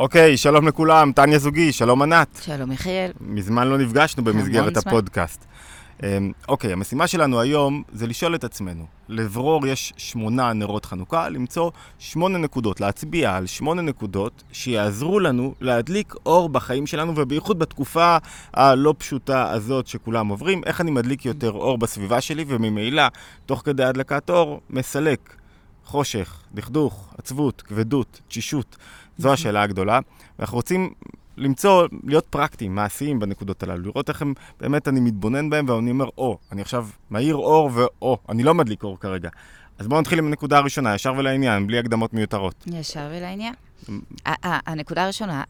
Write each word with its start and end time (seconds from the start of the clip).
אוקיי, 0.00 0.36
שלום 0.36 0.68
לכולם, 0.68 1.12
טניה 1.12 1.38
זוגי, 1.38 1.72
שלום 1.72 2.02
ענת. 2.02 2.40
שלום 2.42 2.72
יחיאל. 2.72 3.10
מזמן 3.20 3.68
לא 3.68 3.78
נפגשנו 3.78 4.24
במסגרת. 4.24 4.76
הפודקאסט. 4.76 5.44
אמ, 6.02 6.32
אוקיי, 6.48 6.72
המשימה 6.72 7.06
שלנו 7.06 7.40
היום 7.40 7.82
זה 7.92 8.06
לשאול 8.06 8.34
את 8.34 8.44
עצמנו, 8.44 8.86
לברור 9.08 9.66
יש 9.66 9.92
שמונה 9.96 10.52
נרות 10.52 10.84
חנוכה, 10.84 11.28
למצוא 11.28 11.70
שמונה 11.98 12.38
נקודות, 12.38 12.80
להצביע 12.80 13.36
על 13.36 13.46
שמונה 13.46 13.82
נקודות 13.82 14.42
שיעזרו 14.52 15.20
לנו 15.20 15.54
להדליק 15.60 16.14
אור 16.26 16.48
בחיים 16.48 16.86
שלנו, 16.86 17.12
ובייחוד 17.16 17.58
בתקופה 17.58 18.16
הלא 18.54 18.94
פשוטה 18.98 19.50
הזאת 19.50 19.86
שכולם 19.86 20.28
עוברים, 20.28 20.62
איך 20.66 20.80
אני 20.80 20.90
מדליק 20.90 21.26
יותר 21.26 21.52
אור 21.52 21.78
בסביבה 21.78 22.20
שלי, 22.20 22.44
וממילא, 22.48 23.04
תוך 23.46 23.62
כדי 23.64 23.84
הדלקת 23.84 24.30
אור, 24.30 24.60
מסלק 24.70 25.36
חושך, 25.84 26.42
דכדוך, 26.54 27.14
עצבות, 27.18 27.62
כבדות, 27.62 28.20
תשישות. 28.28 28.76
זו 29.20 29.32
השאלה 29.32 29.62
הגדולה. 29.62 29.98
ואנחנו 30.38 30.56
רוצים 30.56 30.92
למצוא, 31.36 31.86
להיות 32.04 32.26
פרקטיים, 32.26 32.74
מעשיים 32.74 33.18
בנקודות 33.18 33.62
הללו, 33.62 33.82
לראות 33.82 34.08
איך 34.08 34.22
הם, 34.22 34.34
באמת 34.60 34.88
אני 34.88 35.00
מתבונן 35.00 35.50
בהם 35.50 35.68
ואני 35.68 35.90
אומר, 35.90 36.08
או, 36.18 36.38
אני 36.52 36.62
עכשיו 36.62 36.88
מאיר 37.10 37.36
אור 37.36 37.70
ואו, 37.74 38.18
אני 38.28 38.42
לא 38.42 38.54
מדליק 38.54 38.82
אור 38.82 39.00
כרגע. 39.00 39.28
אז 39.78 39.88
בואו 39.88 40.00
נתחיל 40.00 40.18
עם 40.18 40.26
הנקודה 40.26 40.58
הראשונה, 40.58 40.94
ישר 40.94 41.14
ולעניין, 41.18 41.66
בלי 41.66 41.78
הקדמות 41.78 42.14
מיותרות. 42.14 42.64
ישר 42.66 43.08
ולעניין. 43.10 43.54
הנקודה 44.42 45.04
הראשונה, 45.04 45.44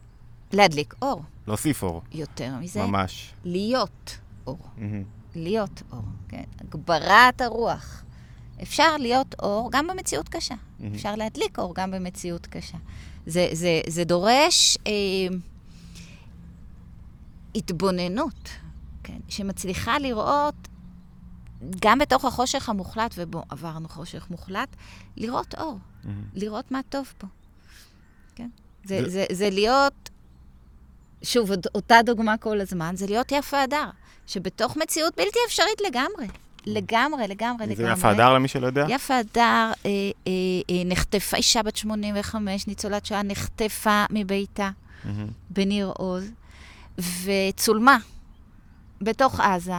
להדליק 0.53 0.93
אור. 1.01 1.23
להוסיף 1.47 1.83
אור, 1.83 2.01
יותר 2.11 2.53
מזה, 2.61 2.85
ממש. 2.85 3.33
להיות 3.45 4.17
אור. 4.47 4.59
להיות 5.35 5.83
אור, 5.91 6.03
כן? 6.29 6.43
הגברת 6.61 7.41
הרוח. 7.41 8.03
אפשר 8.61 8.97
להיות 8.97 9.35
אור 9.39 9.69
גם 9.71 9.87
במציאות 9.87 10.29
קשה. 10.29 10.55
אפשר 10.95 11.15
להדליק 11.15 11.59
אור 11.59 11.75
גם 11.75 11.91
במציאות 11.91 12.47
קשה. 12.47 12.77
זה, 13.25 13.49
זה, 13.53 13.81
זה 13.87 14.03
דורש 14.03 14.77
אה, 14.87 14.91
התבוננות, 17.55 18.49
כן? 19.03 19.17
שמצליחה 19.29 19.99
לראות, 19.99 20.55
גם 21.81 21.99
בתוך 21.99 22.25
החושך 22.25 22.69
המוחלט, 22.69 23.13
ובו 23.17 23.43
עברנו 23.49 23.89
חושך 23.89 24.27
מוחלט, 24.29 24.75
לראות 25.17 25.55
אור, 25.55 25.77
מהמם. 26.03 26.23
לראות 26.33 26.71
מה 26.71 26.79
טוב 26.89 27.13
פה. 27.17 27.27
כן? 28.35 28.49
זה, 28.85 29.01
זה- 29.03 29.09
זה, 29.09 29.25
זה 29.31 29.49
להיות, 29.49 30.09
שוב, 31.23 31.49
אותה 31.75 31.95
דוגמה 32.05 32.37
כל 32.37 32.61
הזמן, 32.61 32.95
זה 32.95 33.05
להיות 33.05 33.31
יפה 33.31 33.61
הדר, 33.61 33.89
שבתוך 34.27 34.77
מציאות 34.77 35.13
בלתי 35.17 35.39
אפשרית 35.47 35.81
לגמרי. 35.87 36.27
לגמרי, 36.65 37.27
לגמרי, 37.27 37.67
זה 37.67 37.73
לגמרי. 37.73 37.91
יפה 37.91 38.09
הדר 38.09 38.33
למי 38.33 38.47
שלא 38.47 38.65
יודע? 38.65 38.85
יפה 38.89 39.17
הדר 39.17 39.41
אה, 39.41 39.71
אה, 39.85 40.31
אה, 40.69 40.83
נחטפה, 40.85 41.37
אישה 41.37 41.63
בת 41.63 41.75
85, 41.75 42.67
ניצולת 42.67 43.05
שואה, 43.05 43.23
נחטפה 43.23 44.05
מביתה. 44.09 44.69
בניר 45.49 45.91
עוז, 45.97 46.31
וצולמה 46.97 47.97
בתוך 49.01 49.39
עזה, 49.39 49.73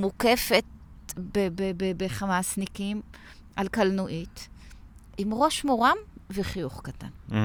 מוקפת 0.00 0.64
בחמאסניקים 1.96 3.02
על 3.56 3.68
קלנועית, 3.68 4.48
עם 5.18 5.34
ראש 5.34 5.64
מורם 5.64 5.96
וחיוך 6.30 6.80
קטן. 6.84 7.36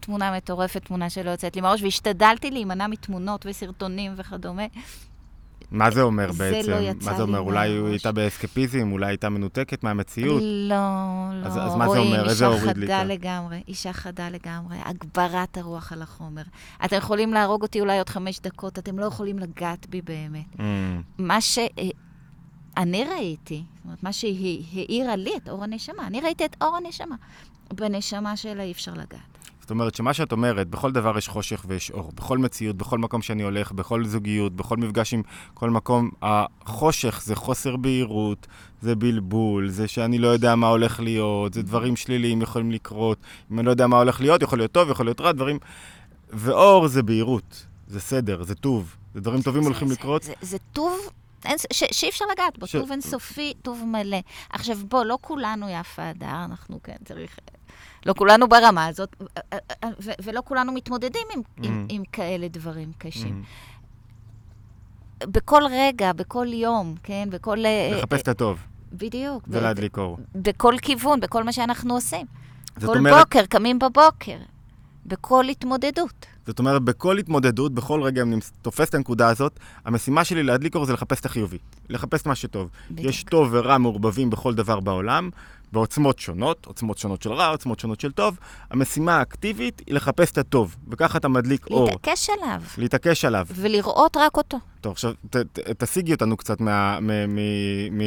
תמונה 0.00 0.36
מטורפת, 0.36 0.84
תמונה 0.84 1.10
שלא 1.10 1.30
יוצאת 1.30 1.56
לי 1.56 1.62
מהראש, 1.62 1.82
והשתדלתי 1.82 2.50
להימנע 2.50 2.86
מתמונות 2.86 3.46
וסרטונים 3.46 4.12
וכדומה. 4.16 4.66
מה 5.70 5.90
זה 5.90 6.02
אומר 6.02 6.32
זה 6.32 6.38
בעצם? 6.52 6.70
לא 6.70 6.76
יצא 6.76 7.10
מה 7.10 7.16
זה 7.16 7.22
אומר? 7.22 7.38
לי 7.40 7.46
אולי 7.46 7.68
היא. 7.70 7.84
הייתה 7.86 8.12
באסקפיזם, 8.12 8.92
אולי 8.92 9.06
הייתה 9.06 9.28
מנותקת 9.28 9.84
מהמציאות? 9.84 10.42
לא, 10.44 10.76
לא. 11.42 11.46
אז- 11.46 11.56
אז 11.58 11.74
מה 11.74 11.88
זה 11.88 11.98
אומר? 11.98 12.28
איזה 12.28 12.46
הוריד 12.46 12.64
לי 12.64 12.86
את 12.86 12.90
אישה 12.90 12.96
ה- 12.96 13.00
חדה 13.00 13.14
לגמרי, 13.14 13.62
אישה 13.68 13.92
חדה 13.92 14.28
לגמרי, 14.28 14.76
הגברת 14.84 15.58
הרוח 15.58 15.92
על 15.92 16.02
החומר. 16.02 16.42
אתם 16.84 16.96
יכולים 16.96 17.32
להרוג 17.34 17.62
אותי 17.62 17.80
אולי 17.80 17.98
עוד 17.98 18.08
חמש 18.08 18.40
דקות, 18.40 18.78
אתם 18.78 18.98
לא 18.98 19.04
יכולים 19.04 19.38
לגעת 19.38 19.86
בי 19.90 20.02
באמת. 20.02 20.44
מהמם. 20.58 21.02
מה 21.18 21.40
שאני 21.40 23.04
ראיתי, 23.04 23.62
זאת 23.76 23.84
אומרת, 23.84 24.02
מה 24.02 24.12
שהיא 24.12 24.64
האירה 24.72 25.16
לי 25.16 25.30
את 25.36 25.48
אור 25.48 25.64
הנשמה, 25.64 26.06
אני 26.06 26.20
ראיתי 26.20 26.44
את 26.44 26.56
אור 26.60 26.76
הנשמה. 26.76 27.16
בנשמה 27.74 28.36
שלה 28.36 28.62
אי 28.62 28.72
אפשר 28.72 28.92
לגעת. 28.94 29.45
זאת 29.66 29.70
אומרת 29.70 29.94
שמה 29.94 30.14
שאת 30.14 30.32
אומרת, 30.32 30.68
בכל 30.68 30.92
דבר 30.92 31.18
יש 31.18 31.28
חושך 31.28 31.64
ויש 31.68 31.90
אור. 31.90 32.12
בכל 32.14 32.38
מציאות, 32.38 32.76
בכל 32.76 32.98
מקום 32.98 33.22
שאני 33.22 33.42
הולך, 33.42 33.72
בכל 33.72 34.04
זוגיות, 34.06 34.52
בכל 34.56 34.76
מפגש 34.76 35.14
עם 35.14 35.22
כל 35.54 35.70
מקום, 35.70 36.10
החושך 36.22 37.20
זה 37.24 37.34
חוסר 37.36 37.76
בהירות, 37.76 38.46
זה 38.82 38.94
בלבול, 38.94 39.68
זה 39.68 39.88
שאני 39.88 40.18
לא 40.18 40.28
יודע 40.28 40.54
מה 40.54 40.68
הולך 40.68 41.00
להיות, 41.00 41.54
זה 41.54 41.62
דברים 41.62 41.96
שליליים 41.96 42.42
יכולים 42.42 42.70
לקרות. 42.70 43.18
אם 43.52 43.58
אני 43.58 43.66
לא 43.66 43.70
יודע 43.70 43.86
מה 43.86 43.96
הולך 43.98 44.20
להיות, 44.20 44.42
יכול 44.42 44.58
להיות 44.58 44.72
טוב, 44.72 44.90
יכול 44.90 45.06
להיות 45.06 45.20
רע, 45.20 45.32
דברים... 45.32 45.58
ואור 46.30 46.88
זה 46.88 47.02
בהירות, 47.02 47.66
זה 47.88 48.00
סדר, 48.00 48.42
זה 48.42 48.54
טוב. 48.54 48.96
זה 49.14 49.20
דברים 49.20 49.42
טובים 49.42 49.62
זה- 49.62 49.68
הולכים 49.68 49.88
זה- 49.88 49.94
לקרות. 49.94 50.22
זה, 50.22 50.32
זה 50.40 50.56
טוב, 50.72 50.98
אין, 51.44 51.56
ש, 51.72 51.84
שאי 51.92 52.08
אפשר 52.08 52.24
לגעת 52.32 52.58
בו, 52.58 52.66
ש- 52.66 52.76
טוב 52.76 52.90
אינסופי, 52.90 53.52
טוב 53.62 53.82
מלא. 53.86 54.18
עכשיו, 54.50 54.76
בוא, 54.88 55.04
לא 55.04 55.18
כולנו 55.20 55.66
יפה 55.70 56.02
הדר, 56.08 56.44
אנחנו 56.44 56.80
כן, 56.82 56.96
צריך... 57.04 57.38
לא 58.06 58.14
כולנו 58.14 58.48
ברמה 58.48 58.86
הזאת, 58.86 59.16
ו- 60.00 60.10
ולא 60.22 60.42
כולנו 60.44 60.72
מתמודדים 60.72 61.22
עם, 61.34 61.40
עם, 61.62 61.86
Mhm. 61.88 61.92
עם 61.92 62.02
כאלה 62.12 62.48
דברים 62.48 62.92
קשים. 62.98 63.28
מהמם. 63.30 63.42
בכל 65.32 65.62
רגע, 65.70 66.12
בכל 66.12 66.46
יום, 66.50 66.94
כן? 67.02 67.28
בכל... 67.32 67.64
אה, 67.66 67.90
לחפש 67.98 68.22
את 68.22 68.28
הטוב 68.28 68.58
בדיוק. 68.92 69.42
ולהדליק 69.48 69.98
אור. 69.98 70.18
בכל 70.34 70.74
כיוון, 70.82 71.20
בכל 71.20 71.44
מה 71.44 71.52
שאנחנו 71.52 71.94
עושים. 71.94 72.26
כל 72.86 72.96
אומרת, 72.98 73.18
בוקר, 73.18 73.46
קמים 73.46 73.78
בבוקר. 73.78 74.36
בכל 75.06 75.44
התמודדות. 75.50 76.26
זאת 76.46 76.58
אומרת, 76.58 76.82
בכל 76.82 77.18
התמודדות, 77.18 77.72
בכל 77.74 78.02
רגע, 78.02 78.22
אם 78.22 78.32
אני 78.32 78.40
תופס 78.62 78.88
את 78.88 78.94
הנקודה 78.94 79.28
הזאת, 79.28 79.60
המשימה 79.84 80.24
שלי 80.24 80.42
להדליק 80.42 80.74
אור 80.74 80.84
זה 80.84 80.92
לחפש 80.92 81.20
את 81.20 81.26
החיובי. 81.26 81.58
לחפש 81.88 82.26
מה 82.26 82.34
שטוב. 82.34 82.70
בדיוק. 82.90 83.08
יש 83.08 83.24
טוב 83.24 83.48
ורע 83.52 83.78
מעורבבים 83.78 84.30
בכל 84.30 84.54
דבר 84.54 84.80
בעולם, 84.80 85.30
בעוצמות 85.72 86.18
שונות, 86.18 86.66
עוצמות 86.66 86.98
שונות 86.98 87.22
של 87.22 87.32
רע, 87.32 87.46
עוצמות 87.46 87.80
שונות 87.80 88.00
של 88.00 88.12
טוב. 88.12 88.38
המשימה 88.70 89.16
האקטיבית 89.18 89.82
היא 89.86 89.94
לחפש 89.94 90.30
את 90.30 90.38
הטוב, 90.38 90.76
וככה 90.88 91.18
אתה 91.18 91.28
מדליק 91.28 91.66
אור. 91.70 91.84
להתעקש 91.90 92.30
עליו, 92.30 92.62
להתעקש 92.78 93.24
עליו. 93.24 93.46
ולראות 93.54 94.16
רק 94.16 94.36
אותו. 94.36 94.58
טוב, 94.80 94.92
עכשיו 94.92 95.12
ת, 95.30 95.36
ת, 95.36 95.58
תשיגי 95.82 96.12
אותנו 96.12 96.36
קצת 96.36 96.60
מה- 96.60 97.00
מ- 97.00 97.36
מ- 97.36 97.38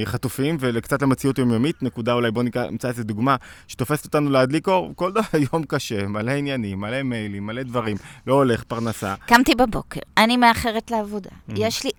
מחטופים 0.01 0.57
וקצת 0.59 1.01
למציאות 1.01 1.37
יומיומית. 1.37 1.83
נקודה, 1.83 2.13
אולי 2.13 2.31
בוא 2.31 2.43
נקרא- 2.43 2.69
נמצא 2.69 2.87
איזה 2.87 3.03
דוגמה 3.03 3.35
שתופסת 3.67 4.05
אותנו 4.05 4.29
להדליק 4.29 4.67
אור. 4.67 4.91
כל 4.95 5.11
דבר 5.11 5.21
יום 5.53 5.63
קשה, 5.67 6.07
מלא 6.07 6.31
עניינים, 6.31 6.79
מלא 6.79 7.03
מיילים, 7.03 7.45
מלא 7.45 7.63
דברים. 7.63 7.97
לא 8.27 8.33
הולך, 8.33 8.63
פרנסה. 8.63 9.15
קמתי 9.25 9.55
בבוקר, 9.55 9.99
אני 10.17 10.37
מאחרת 10.37 10.91
לעבודה. 10.91 11.29
Mhm. 11.29 11.53
יש 11.55 11.83
לי 11.83 11.91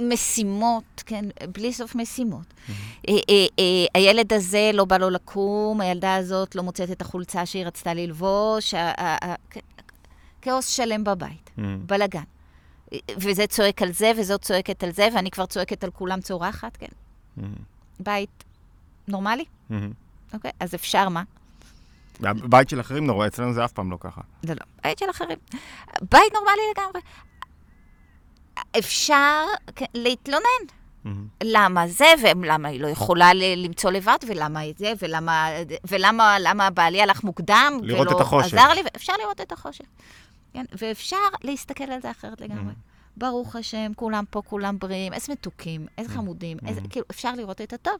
משימות, 0.00 1.02
כן, 1.06 1.24
בלי 1.52 1.72
סוף 1.72 1.94
משימות. 1.94 2.46
אה, 2.68 2.74
אה, 3.08 3.46
אה, 3.58 3.64
הילד 3.94 4.32
הזה 4.32 4.70
לא 4.74 4.84
בא 4.84 4.96
לו 4.96 5.10
לקום, 5.10 5.80
הילדה 5.80 6.14
הזאת 6.14 6.54
לא 6.54 6.62
מוצאת 6.62 6.90
את 6.90 7.02
החולצה 7.02 7.46
שהיא 7.46 7.66
רצתה 7.66 7.94
ללבוש, 7.94 8.74
כאוס 10.42 10.68
שלם 10.68 11.04
בבית, 11.04 11.50
מהמם. 11.56 11.86
בלאגן. 11.86 12.22
וזה 13.16 13.46
צועק 13.46 13.82
על 13.82 13.92
זה, 13.92 14.12
וזאת 14.18 14.42
צועקת 14.42 14.82
על 14.82 14.90
זה, 14.90 15.08
ואני 15.14 15.30
כבר 15.30 15.46
צועקת 15.46 15.84
על 15.84 15.90
כולם 15.90 16.20
צורחת, 16.20 16.76
כן. 16.76 16.86
מהמם. 17.36 17.54
בית 18.00 18.44
נורמלי. 19.08 19.44
אוקיי? 20.34 20.50
אז 20.60 20.74
אפשר 20.74 21.08
מה? 21.08 21.22
הבית 22.20 22.68
של 22.68 22.80
אחרים 22.80 23.06
נורא, 23.06 23.26
אצלנו 23.26 23.52
זה 23.52 23.64
אף 23.64 23.72
פעם 23.72 23.90
לא 23.90 23.96
ככה. 24.00 24.20
זה 24.42 24.54
לא, 24.54 24.60
בית 24.84 24.98
של 24.98 25.10
אחרים. 25.10 25.38
בית 26.00 26.32
נורמלי 26.32 26.62
לגמרי. 26.74 27.00
אפשר 28.78 29.44
להתלונן. 29.94 30.42
מהמם. 31.04 31.26
למה 31.44 31.88
זה, 31.88 32.04
ולמה 32.22 32.68
היא 32.68 32.80
לא 32.80 32.86
יכולה 32.88 33.34
ל- 33.34 33.64
למצוא 33.64 33.90
לבד, 33.90 34.16
ולמה 34.26 34.60
זה, 34.76 34.92
ולמה, 35.02 35.48
ולמה 35.88 36.36
למה 36.40 36.70
בעלי 36.70 37.02
הלך 37.02 37.24
מוקדם, 37.24 37.72
לראות 37.82 38.06
ולא 38.08 38.16
את 38.16 38.20
החושך. 38.20 38.54
עזר 38.54 38.72
לי, 38.74 38.82
אפשר 38.96 39.12
לראות 39.22 39.40
את 39.40 39.52
החושך. 39.52 39.84
כן? 40.52 40.64
ואפשר 40.78 41.16
להסתכל 41.44 41.84
על 41.84 42.00
זה 42.02 42.10
אחרת 42.10 42.40
לגמרי. 42.40 42.72
Mhm. 42.72 42.92
ברוך 43.16 43.56
השם, 43.56 43.92
כולם 43.96 44.24
פה, 44.30 44.42
כולם 44.42 44.78
בריאים, 44.78 45.12
איזה 45.12 45.32
מתוקים, 45.32 45.86
איזה. 45.98 46.14
חמודים, 46.14 46.56
איזה. 46.66 46.80
כאילו, 46.90 47.06
אפשר 47.10 47.34
לראות 47.34 47.60
את 47.60 47.72
הטוב. 47.72 47.94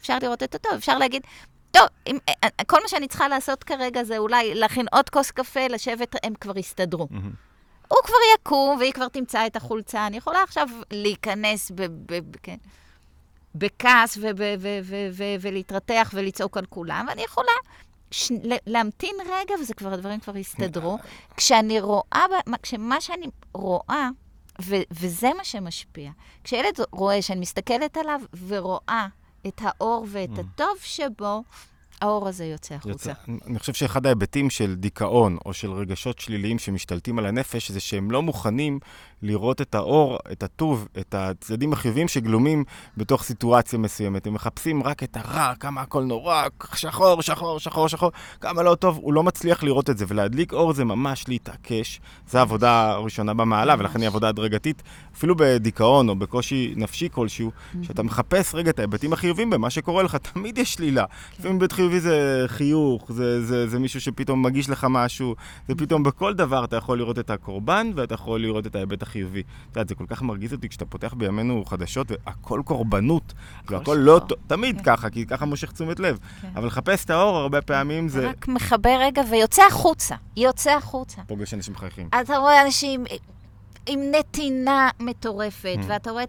אפשר 0.00 0.18
לראות 0.22 0.42
את 0.42 0.54
הטוב, 0.54 0.72
אפשר 0.72 0.98
להגיד, 0.98 1.22
טוב, 1.70 1.86
אם, 2.06 2.18
אה, 2.28 2.48
כל 2.66 2.78
מה 2.82 2.88
שאני 2.88 3.08
צריכה 3.08 3.28
לעשות 3.28 3.64
כרגע 3.64 4.04
זה 4.04 4.18
אולי 4.18 4.54
להכין 4.54 4.86
עוד 4.92 5.10
כוס 5.10 5.30
קפה, 5.30 5.66
לשבת, 5.68 6.16
הם 6.22 6.32
כבר 6.40 6.58
יסתדרו. 6.58 7.08
הוא 7.90 7.98
כבר 8.04 8.16
יקום 8.34 8.78
והיא 8.78 8.92
כבר 8.92 9.08
תמצא 9.08 9.46
את 9.46 9.56
החולצה. 9.56 10.06
אני 10.06 10.16
יכולה 10.16 10.42
עכשיו 10.42 10.68
להיכנס 10.90 11.70
ב... 11.70 11.82
ב, 11.82 12.14
ב 12.30 12.36
כן, 12.42 12.56
בכעס 13.54 14.16
וב- 14.16 14.24
ו- 14.60 14.78
ו- 14.82 15.08
ו- 15.12 15.34
ולהתרתח 15.40 16.10
ולצעוק 16.14 16.56
על 16.56 16.66
כולם, 16.66 17.04
ואני 17.08 17.22
יכולה 17.22 17.52
ש... 18.10 18.32
להמתין 18.66 19.14
רגע, 19.26 19.54
וזה 19.60 19.74
כבר, 19.74 19.92
הדברים 19.92 20.20
כבר 20.20 20.36
יסתדרו. 20.36 20.98
כשאני 21.36 21.80
רואה, 21.80 22.26
כשמה 22.62 23.00
שאני 23.00 23.26
רואה, 23.54 24.08
ו- 24.62 24.82
וזה 24.90 25.30
מה 25.36 25.44
שמשפיע, 25.44 26.10
כשילד 26.44 26.78
רואה 26.92 27.22
שאני 27.22 27.40
מסתכלת 27.40 27.96
עליו 27.96 28.20
ורואה 28.48 29.06
את 29.46 29.60
האור 29.64 30.06
ואת 30.08 30.28
Mm. 30.30 30.40
הטוב 30.40 30.76
שבו, 30.82 31.42
האור 32.00 32.28
הזה 32.28 32.44
יוצא 32.44 32.74
החוצה. 32.74 33.10
יוצא, 33.10 33.12
אני 33.46 33.58
חושב 33.58 33.72
שאחד 33.72 34.06
ההיבטים 34.06 34.50
של 34.50 34.74
דיכאון 34.74 35.36
או 35.46 35.52
של 35.52 35.72
רגשות 35.72 36.18
שליליים 36.18 36.58
שמשתלטים 36.58 37.18
על 37.18 37.26
הנפש, 37.26 37.70
זה 37.70 37.80
שהם 37.80 38.10
לא 38.10 38.22
מוכנים 38.22 38.78
לראות 39.22 39.60
את 39.60 39.74
האור, 39.74 40.18
את 40.32 40.42
הטוב, 40.42 40.88
את 40.98 41.14
הצדדים 41.14 41.72
החיוביים 41.72 42.08
שגלומים 42.08 42.64
בתוך 42.96 43.22
סיטואציה 43.22 43.78
מסוימת. 43.78 44.26
הם 44.26 44.34
מחפשים 44.34 44.82
רק 44.82 45.02
את 45.02 45.16
הרע, 45.16 45.54
כמה 45.60 45.80
הכל 45.80 46.02
נורא, 46.02 46.44
שחור, 46.74 47.22
שחור, 47.22 47.60
שחור, 47.60 47.88
שחור, 47.88 48.10
כמה 48.40 48.62
לא 48.62 48.74
טוב, 48.74 48.98
הוא 49.02 49.12
לא 49.12 49.22
מצליח 49.22 49.62
לראות 49.62 49.90
את 49.90 49.98
זה. 49.98 50.04
ולהדליק 50.08 50.52
אור 50.52 50.72
זה 50.72 50.84
ממש 50.84 51.24
להתעקש. 51.28 52.00
זו 52.28 52.38
העבודה 52.38 52.90
הראשונה 52.90 53.34
במעלה, 53.34 53.74
ולכן 53.78 54.00
היא 54.00 54.06
עבודה 54.08 54.28
הדרגתית. 54.28 54.82
אפילו 55.20 55.34
בדיכאון 55.36 56.08
או 56.08 56.16
בקושי 56.16 56.74
נפשי 56.76 57.08
כלשהו, 57.12 57.50
שאתה 57.82 58.02
מחפש 58.02 58.54
רגע 58.54 58.70
את 58.70 58.78
ההיבטים 58.78 59.12
החיוביים 59.12 59.50
במה 59.50 59.70
שקורה 59.70 60.02
לך, 60.02 60.16
תמיד 60.32 60.58
יש 60.58 60.74
שלילה. 60.74 61.04
לפעמים 61.38 61.56
היבט 61.56 61.72
חיובי 61.72 62.00
זה 62.00 62.44
חיוך, 62.46 63.12
זה, 63.12 63.44
זה, 63.44 63.68
זה 63.68 63.78
מישהו 63.78 64.00
שפתאום 64.00 64.42
מגיש 64.42 64.70
לך 64.70 64.86
משהו, 64.90 65.34
זה 65.68 65.74
פתאום 65.74 66.02
בכל 66.02 66.34
דבר 66.34 66.64
אתה 66.64 66.76
יכול 66.76 66.98
לראות 66.98 67.18
את 67.18 67.30
הקורבן 67.30 67.90
ואתה 67.94 68.14
יכול 68.14 68.40
לראות 68.42 68.66
את 68.66 68.74
ההיבט 68.74 69.02
החיובי. 69.02 69.40
את 69.40 69.76
יודעת, 69.76 69.88
זה 69.88 69.94
כל 69.94 70.04
כך 70.08 70.22
מרגיז 70.22 70.52
אותי 70.52 70.68
כשאתה 70.68 70.84
פותח 70.84 71.14
בימינו 71.14 71.64
חדשות 71.64 72.06
והכל 72.10 72.62
קורבנות, 72.64 73.32
והכל 73.68 73.96
לא 74.00 74.20
תמיד 74.46 74.76
כן. 74.76 74.82
ככה, 74.84 75.10
כי 75.10 75.26
ככה 75.26 75.44
מושך 75.44 75.72
תשומת 75.72 76.00
לב. 76.00 76.18
כן. 76.42 76.48
אבל 76.54 76.66
לחפש 76.66 77.04
את 77.04 77.10
האור 77.10 77.36
הרבה 77.36 77.62
פעמים 77.62 78.08
זה 78.08 78.28
רק 78.28 78.48
מחבר 78.48 78.96
רגע 79.00 79.22
ויוצא 79.30 79.62
החוצה. 79.68 80.14
יוצא 80.36 80.70
החוצה. 80.70 81.22
פוגש 81.26 81.54
אנשים 81.54 81.76
חייכים. 81.76 82.08
אתה 82.20 82.36
רואה 82.36 82.62
אנשים 82.62 83.04
עם 83.90 84.00
נתינה 84.18 84.88
מטורפת, 85.00 85.76
Mm. 85.78 85.84
ואתה 85.86 86.10
רואה 86.10 86.24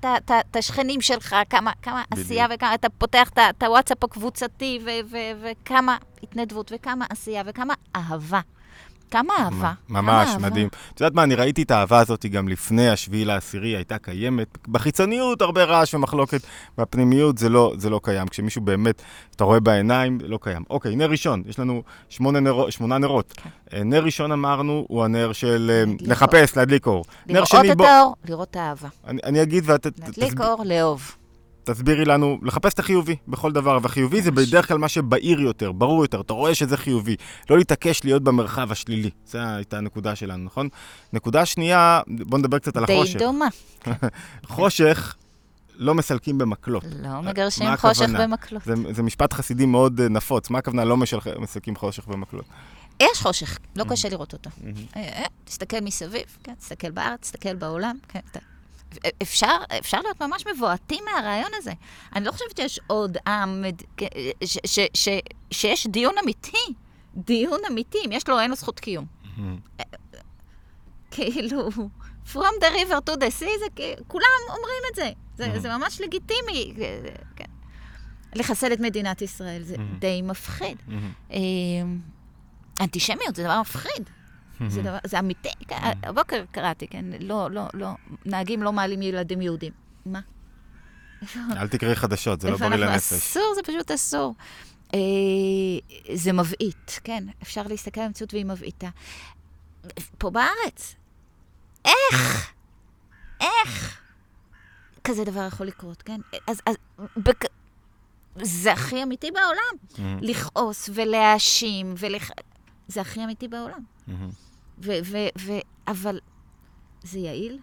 את 0.50 0.56
השכנים 0.56 1.02
שלך, 1.02 1.36
כמה, 1.50 1.72
כמה. 1.82 2.04
עשייה 2.12 2.48
וכמה, 2.54 2.74
אתה 2.74 2.90
פותח 2.90 3.30
את 3.50 3.64
הוואטסאפ 3.64 4.04
הקבוצתי, 4.04 4.80
וכמה 5.42 5.98
התנדבות, 6.24 6.72
וכמה 6.76 7.06
עשייה, 7.10 7.44
וכמה 7.46 7.74
אהבה. 7.96 8.40
כמה 9.12 9.34
אהבה. 9.40 9.72
כמה 9.88 10.02
ממש, 10.02 10.30
אהבה. 10.30 10.48
מדהים. 10.50 10.68
את 10.94 11.02
יודעת 11.02 11.14
מה, 11.16 11.24
אני 11.24 11.36
ראיתי 11.36 11.62
את 11.62 11.72
האהבה 11.72 12.00
הזאת 12.00 12.26
גם 12.26 12.48
לפני 12.48 12.90
השביעי 12.90 13.26
לעשירי, 13.26 13.76
הייתה 13.76 13.98
קיימת. 13.98 14.58
בחיצוניות 14.68 15.42
הרבה 15.42 15.64
רעש 15.64 15.94
ומחלוקת, 15.94 16.42
בפנימיות 16.78 17.38
זה 17.38 17.50
לא, 17.50 17.74
זה 17.78 17.90
לא 17.90 18.00
קיים. 18.04 18.28
כשמישהו 18.28 18.62
באמת, 18.62 19.02
אתה 19.36 19.44
רואה 19.44 19.60
בעיניים, 19.60 20.18
לא 20.24 20.40
קיים. 20.42 20.64
אוקיי, 20.70 20.96
נר 20.96 21.10
ראשון, 21.10 21.44
יש 21.46 21.60
לנו 21.60 21.84
שמונה 22.10 22.40
נרו, 22.40 22.72
שמונה 22.72 22.98
נרות. 22.98 23.34
אה, 23.74 23.84
נר 23.84 24.04
ראשון 24.04 24.32
אמרנו, 24.32 24.86
הוא 24.90 25.04
הנר 25.04 25.32
של 25.34 25.72
אה, 25.74 25.84
להדליק 25.86 26.08
לחפש, 26.12 26.58
להדליק 26.58 26.88
אור. 26.88 27.06
נר 27.28 27.34
לראות 27.54 27.66
את 27.72 27.86
האור, 27.86 28.16
לראות 28.30 28.48
את 28.52 28.56
האהבה. 28.56 28.88
אני, 29.08 29.20
אני 29.24 29.42
אגיד 29.42 29.64
ואת 29.68 29.88
ת- 29.88 30.00
להדליק 30.00 30.42
אור, 30.42 30.64
לאהוב. 30.66 31.12
תסבירי 31.64 32.06
לנו, 32.06 32.40
לחפש 32.44 32.74
את 32.74 32.80
החיובי 32.80 33.16
בכל 33.28 33.52
דבר, 33.52 33.80
והחיובי 33.82 34.22
זה. 34.22 34.32
בדרך 34.32 34.68
כלל 34.68 34.78
מה 34.78 34.90
שבהיר 34.90 35.40
יותר, 35.40 35.72
ברור 35.72 36.04
יותר, 36.04 36.22
אתה 36.22 36.34
רואה 36.34 36.56
שזה 36.56 36.78
חיובי. 36.78 37.16
לא 37.50 37.58
להתעקש 37.58 38.04
להיות 38.04 38.24
במרחב 38.24 38.72
השלילי. 38.72 39.10
זו 39.26 39.40
הייתה 39.40 39.78
הנקודה 39.78 40.16
שלנו, 40.16 40.46
נכון? 40.46 40.70
נקודה 41.14 41.46
שנייה, 41.46 42.02
בוא 42.08 42.40
נדבר 42.40 42.60
קצת 42.60 42.78
על 42.78 42.86
די 42.86 42.94
החושך. 42.94 43.20
דומה. 43.20 43.48
חושך 44.48 45.16
לא 45.76 45.96
מסלקים 45.96 46.38
במקלות. 46.38 46.84
לא 47.02 47.22
מגרשים 47.22 47.68
מה 47.68 47.78
חושך? 47.78 48.10
במקלות. 48.10 48.64
זה, 48.66 48.74
זה 48.92 49.04
משפט 49.04 49.34
חסידי 49.34 49.66
מאוד 49.66 50.02
אה, 50.02 50.10
נפוץ. 50.10 50.50
מה 50.50 50.60
הכוונה 50.60 50.86
לא 50.86 50.98
משל... 50.98 51.18
מסלקים 51.40 51.76
חושך 51.76 52.08
במקלות? 52.08 52.46
יש 53.02 53.22
חושך, 53.22 53.58
לא 53.76 53.86
קשה 53.90 54.10
לראות 54.10 54.34
אותו. 54.34 54.50
אה, 54.96 55.02
אה, 55.02 55.26
תסתכל 55.46 55.80
מסביב, 55.82 56.38
כן, 56.44 56.54
תסתכל 56.60 56.92
בארץ, 56.92 57.20
תסתכל 57.20 57.56
בעולם, 57.56 57.98
כן. 58.08 58.20
אפשר, 59.22 59.58
אפשר 59.80 60.02
להיות 60.02 60.22
ממש 60.22 60.48
מבועתים 60.48 61.04
מהרעיון 61.06 61.52
הזה. 61.56 61.72
אני 62.16 62.26
לא 62.26 62.32
חושבת 62.32 62.58
שיש 62.58 62.80
עוד 62.88 63.18
עם, 63.28 63.64
ש, 64.46 64.58
ש, 64.66 64.80
ש, 64.94 65.10
שיש 65.52 65.88
דיון 65.88 66.16
אמיתי, 66.24 66.74
דיון 67.16 67.60
אמיתי, 67.72 67.98
אם 68.06 68.12
יש 68.12 68.30
לו, 68.30 68.40
אין 68.40 68.50
לו 68.50 68.56
זכות 68.56 68.80
קיום. 68.80 69.06
כאילו, 71.12 71.70
From 72.26 72.56
the 72.62 72.70
river 72.76 73.00
to 73.10 73.14
the 73.18 73.30
sea, 73.40 73.60
זה 73.60 73.66
כולם 74.08 74.26
אומרים 74.50 74.84
את 74.92 74.96
זה. 74.96 75.12
זה, 75.36 75.60
זה 75.60 75.78
ממש 75.78 76.02
לגיטימי. 76.02 76.74
כן. 77.36 77.46
לחסל 78.36 78.74
את 78.74 78.80
מדינת 78.80 79.22
ישראל, 79.22 79.64
זה 79.64 79.76
די 80.00 80.22
מפחיד. 80.22 80.78
אה, 81.32 81.38
אנטישמיות 82.82 83.36
זה 83.36 83.44
דבר 83.44 83.62
מפחיד. 83.62 84.10
זה, 84.68 84.82
דבר, 84.82 84.98
זה 85.06 85.20
אמיתי. 85.20 85.50
הבוקר 86.04 86.44
קראתי, 86.52 86.88
כן, 86.88 87.06
לא, 87.20 87.52
לא, 87.52 87.68
לא, 87.74 87.90
נהגים 88.26 88.64
לא 88.64 88.74
מעלים 88.74 89.02
ילדים 89.02 89.42
יהודים. 89.42 89.74
מה? 90.06 90.20
אל 91.58 91.68
תקראי 91.68 91.96
חדשות, 91.96 92.42
זה 92.42 92.50
לא 92.50 92.58
בריא? 92.58 92.76
לנפש. 92.76 93.14
אסור, 93.14 93.54
זה 93.56 93.62
פשוט 93.64 93.92
אסור. 93.92 94.36
אה, 94.94 95.00
זה 96.14 96.34
מבעית, 96.34 97.00
כן, 97.04 97.24
אפשר 97.42 97.64
להסתכל 97.64 98.02
על 98.02 98.08
המציאות 98.08 98.34
והיא 98.34 98.46
מבעיתה. 98.46 98.90
פה 100.18 100.30
בארץ, 100.30 100.96
איך? 101.86 102.52
איך? 103.40 104.02
כזה 105.04 105.24
דבר 105.24 105.48
יכול 105.48 105.68
לקרות, 105.68 106.02
כן? 106.02 106.22
אז, 106.48 106.62
אז 106.66 106.76
בק... 107.18 107.46
זה 108.42 108.74
הכי 108.74 109.04
אמיתי 109.04 109.32
בעולם. 109.32 110.08
לכעוס 110.22 110.90
ולהאשים, 110.94 111.94
ולח... 111.98 112.30
זה 112.88 113.02
הכי 113.02 113.24
אמיתי 113.24 113.48
בעולם. 113.48 113.84
ו- 114.84 114.92
ו- 115.06 115.28
ו- 115.40 115.60
אבל 115.88 116.20
זה 117.04 117.20
יעיל? 117.20 117.60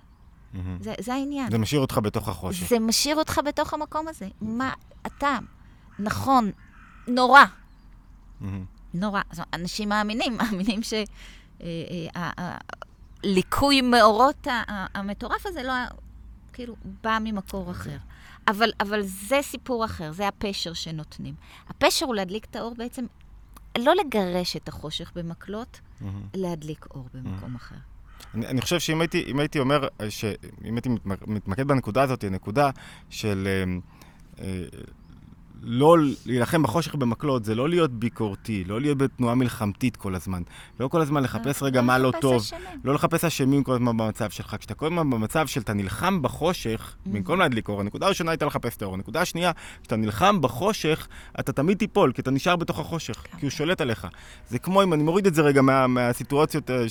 זה, 0.80 0.94
זה 1.00 1.14
העניין. 1.14 1.50
זה 1.50 1.58
משאיר 1.58 1.80
אותך 1.80 1.98
בתוך 2.02 2.28
החושך. 2.28 2.68
זה 2.68 2.78
משאיר 2.78 3.16
אותך 3.16 3.40
בתוך 3.44 3.74
המקום 3.74 4.08
הזה. 4.08 4.28
מה 4.40 4.72
אתה? 5.06 5.38
נכון, 5.98 6.50
נורא. 7.08 7.40
נורא. 8.94 9.20
זאת 9.30 9.38
אומרת, 9.38 9.54
אנשים 9.54 9.88
מאמינים, 9.88 10.36
מאמינים 10.42 10.80
שהליקוי 13.22 13.80
מאורות 13.80 14.46
ה- 14.46 14.62
ה- 14.72 14.86
המטורף 14.98 15.46
הזה 15.46 15.62
לא, 15.62 15.72
כאילו, 16.52 16.76
בא 17.02 17.18
ממקור 17.20 17.70
אחר. 17.70 17.96
אבל, 18.48 18.72
אבל 18.80 19.02
זה 19.02 19.38
סיפור 19.42 19.84
אחר, 19.84 20.12
זה 20.12 20.28
הפשר 20.28 20.72
שנותנים. 20.72 21.34
הפשר 21.68 22.06
הוא 22.06 22.14
להדליק 22.14 22.44
את 22.44 22.56
האור 22.56 22.74
בעצם, 22.78 23.06
לא 23.78 23.94
לגרש 23.96 24.56
את 24.56 24.68
החושך 24.68 25.12
במקלות, 25.14 25.80
להדליק 26.34 26.86
אור 26.90 27.08
במקום 27.14 27.54
אחר. 27.54 27.74
אני, 28.34 28.46
אני 28.46 28.60
חושב 28.60 28.78
שאם 28.80 29.00
הייתי, 29.00 29.32
הייתי 29.38 29.58
אומר, 29.58 29.88
אה, 30.00 30.10
ש, 30.10 30.24
אם 30.64 30.74
הייתי 30.74 30.88
מתמק- 30.88 31.26
מתמקד 31.28 31.66
בנקודה 31.68 32.02
הזאת, 32.02 32.24
הנקודה 32.24 32.70
של 33.10 33.48
אה, 33.48 33.64
אה, 34.44 34.64
לא 35.62 35.96
להילחם 36.26 36.62
בחושך 36.62 36.94
במקלות, 36.94 37.44
זה 37.44 37.54
לא 37.54 37.68
להיות 37.68 37.90
ביקורתי, 37.90 38.64
לא 38.64 38.80
להיות 38.80 38.98
בתנועה 38.98 39.34
מלחמתית 39.34 39.96
כל 39.96 40.14
הזמן. 40.14 40.42
לא 40.80 40.88
כל 40.88 41.00
הזמן 41.00 41.22
לחפש 41.22 41.62
רגע 41.62 41.82
מה 41.82 41.98
לא 41.98 42.12
טוב. 42.20 42.42
לא 42.84 42.94
לחפש 42.94 43.24
אשמים 43.24 43.62
כל 43.62 43.72
הזמן 43.72 43.96
במצב 43.96 44.30
שלך. 44.30 44.56
כשאתה 44.58 44.74
כל 44.74 44.86
הזמן 44.86 45.10
במצב 45.10 45.46
של 45.46 45.60
אתה 45.60 45.72
נלחם 45.72 46.22
בחושך, 46.22 46.94
Mm-hmm. 46.98 47.10
במקום 47.12 47.38
להדליק 47.38 47.68
אור, 47.68 47.80
הנקודה 47.80 48.06
הראשונה 48.06 48.30
הייתה 48.30 48.46
לחפש 48.46 48.76
את 48.76 48.82
האור. 48.82 48.94
הנקודה 48.94 49.20
השנייה, 49.20 49.52
כשאתה 49.82 49.96
נלחם 49.96 50.40
בחושך, 50.40 51.08
אתה 51.40 51.52
תמיד 51.52 51.78
תיפול, 51.78 52.12
כי 52.12 52.20
אתה 52.22 52.30
נשאר 52.30 52.56
בתוך 52.56 52.78
החושך, 52.78 53.14
כי 53.38 53.46
הוא 53.46 53.50
שולט 53.50 53.80
עליך. 53.80 54.06
זה 54.48 54.58
כמו 54.58 54.82
אם 54.82 54.92
אני 54.92 55.02
מוריד 55.02 55.26
את 55.26 55.34
זה 55.34 55.42
רגע 55.42 55.62
מה, 55.62 55.86
מהסיטואציות, 55.86 56.70
אה, 56.70 56.84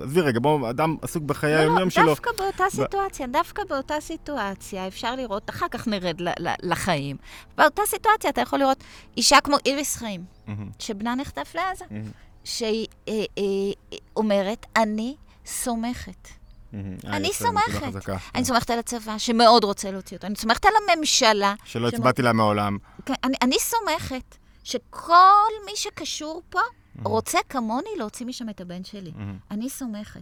עזבי 0.00 0.20
רגע, 0.20 0.38
בוא, 0.40 0.70
אדם 0.70 0.96
עסוק 1.02 1.22
בחיי 1.22 1.66
לא, 1.66 1.74
לא, 1.80 1.90
שלו. 1.90 2.06
דווקא 2.06 2.30
באותה 2.38 2.64
סיטואציה, 2.70 3.26
דווקא 3.26 3.62
באותה 3.68 3.94
סיטואציה, 4.00 4.86
אפשר 4.88 5.14
לראות, 5.16 5.50
אחר 5.50 5.66
כך 5.70 5.88
נרד 5.88 6.20
ל- 6.20 6.28
ל- 6.28 6.54
לחיים. 6.72 7.16
באותה 7.58 7.79
סיטואציה 7.86 8.30
אתה 8.30 8.40
יכול 8.40 8.58
לראות 8.58 8.84
אישה 9.16 9.40
כמו 9.40 9.56
איריס 9.66 9.96
חיים, 9.96 10.24
מהמם, 10.46 10.70
שבנה 10.78 11.14
נחטף 11.14 11.54
לעזה, 11.54 11.84
מהמם, 11.90 12.10
שהיא 12.44 12.86
אה, 13.08 13.12
אה, 13.12 13.98
אומרת, 14.16 14.66
אני 14.76 15.16
סומכת. 15.46 16.28
אה, 16.74 16.78
אני 17.04 17.32
סומכת. 17.32 18.10
אני 18.34 18.44
סומכת 18.44 18.70
על 18.70 18.78
הצבא, 18.78 19.18
שמאוד 19.18 19.64
רוצה 19.64 19.90
להוציא 19.90 20.16
אותו. 20.16 20.26
אני 20.26 20.36
סומכת 20.36 20.64
על 20.64 20.72
הממשלה. 20.82 21.54
שלא 21.64 21.88
הצבעתי 21.88 22.22
לה 22.22 22.32
מעולם. 22.32 22.78
כן, 23.06 23.14
אני, 23.42 23.56
סומכת 23.58 24.36
שכל 24.64 25.50
מי 25.66 25.72
שקשור 25.74 26.42
פה 26.50 26.60
רוצה 27.04 27.38
כמוני 27.48 27.90
להוציא 27.98 28.26
משם 28.26 28.48
את 28.48 28.60
הבן 28.60 28.84
שלי. 28.84 29.12
אני 29.50 29.70
סומכת. 29.70 30.20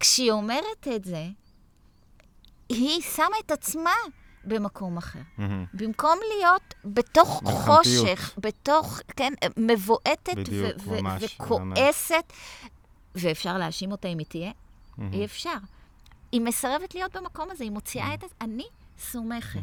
כשהיא 0.00 0.32
אומרת 0.32 0.88
את 0.96 1.04
זה, 1.04 1.26
היא 2.68 3.02
שמה 3.02 3.36
את 3.46 3.50
עצמה 3.50 3.94
במקום 4.46 4.96
אחר. 4.96 5.18
מהמם. 5.38 5.64
במקום 5.74 6.18
להיות 6.36 6.74
בתוך 6.84 7.42
מלחמתיות. 7.42 7.78
חושך, 8.06 8.34
בתוך, 8.38 9.00
כן, 9.16 9.32
מבועטת 9.56 10.36
בדיוק, 10.36 10.76
ו- 10.84 10.90
ו- 10.90 11.02
ממש, 11.02 11.22
וכועסת, 11.40 12.32
ואפשר 13.14 13.58
להאשים 13.58 13.92
אותה 13.92 14.08
אם 14.08 14.18
היא 14.18 14.26
תהיה? 14.26 14.52
מהמם. 14.98 15.12
אי 15.12 15.24
אפשר. 15.24 15.56
היא 16.32 16.40
מסרבת 16.40 16.94
להיות 16.94 17.16
במקום 17.16 17.48
הזה, 17.50 17.64
היא 17.64 17.70
מוציאה 17.70 18.14
את 18.14 18.20
זה. 18.20 18.26
אני 18.40 18.64
סומכת. 18.98 19.60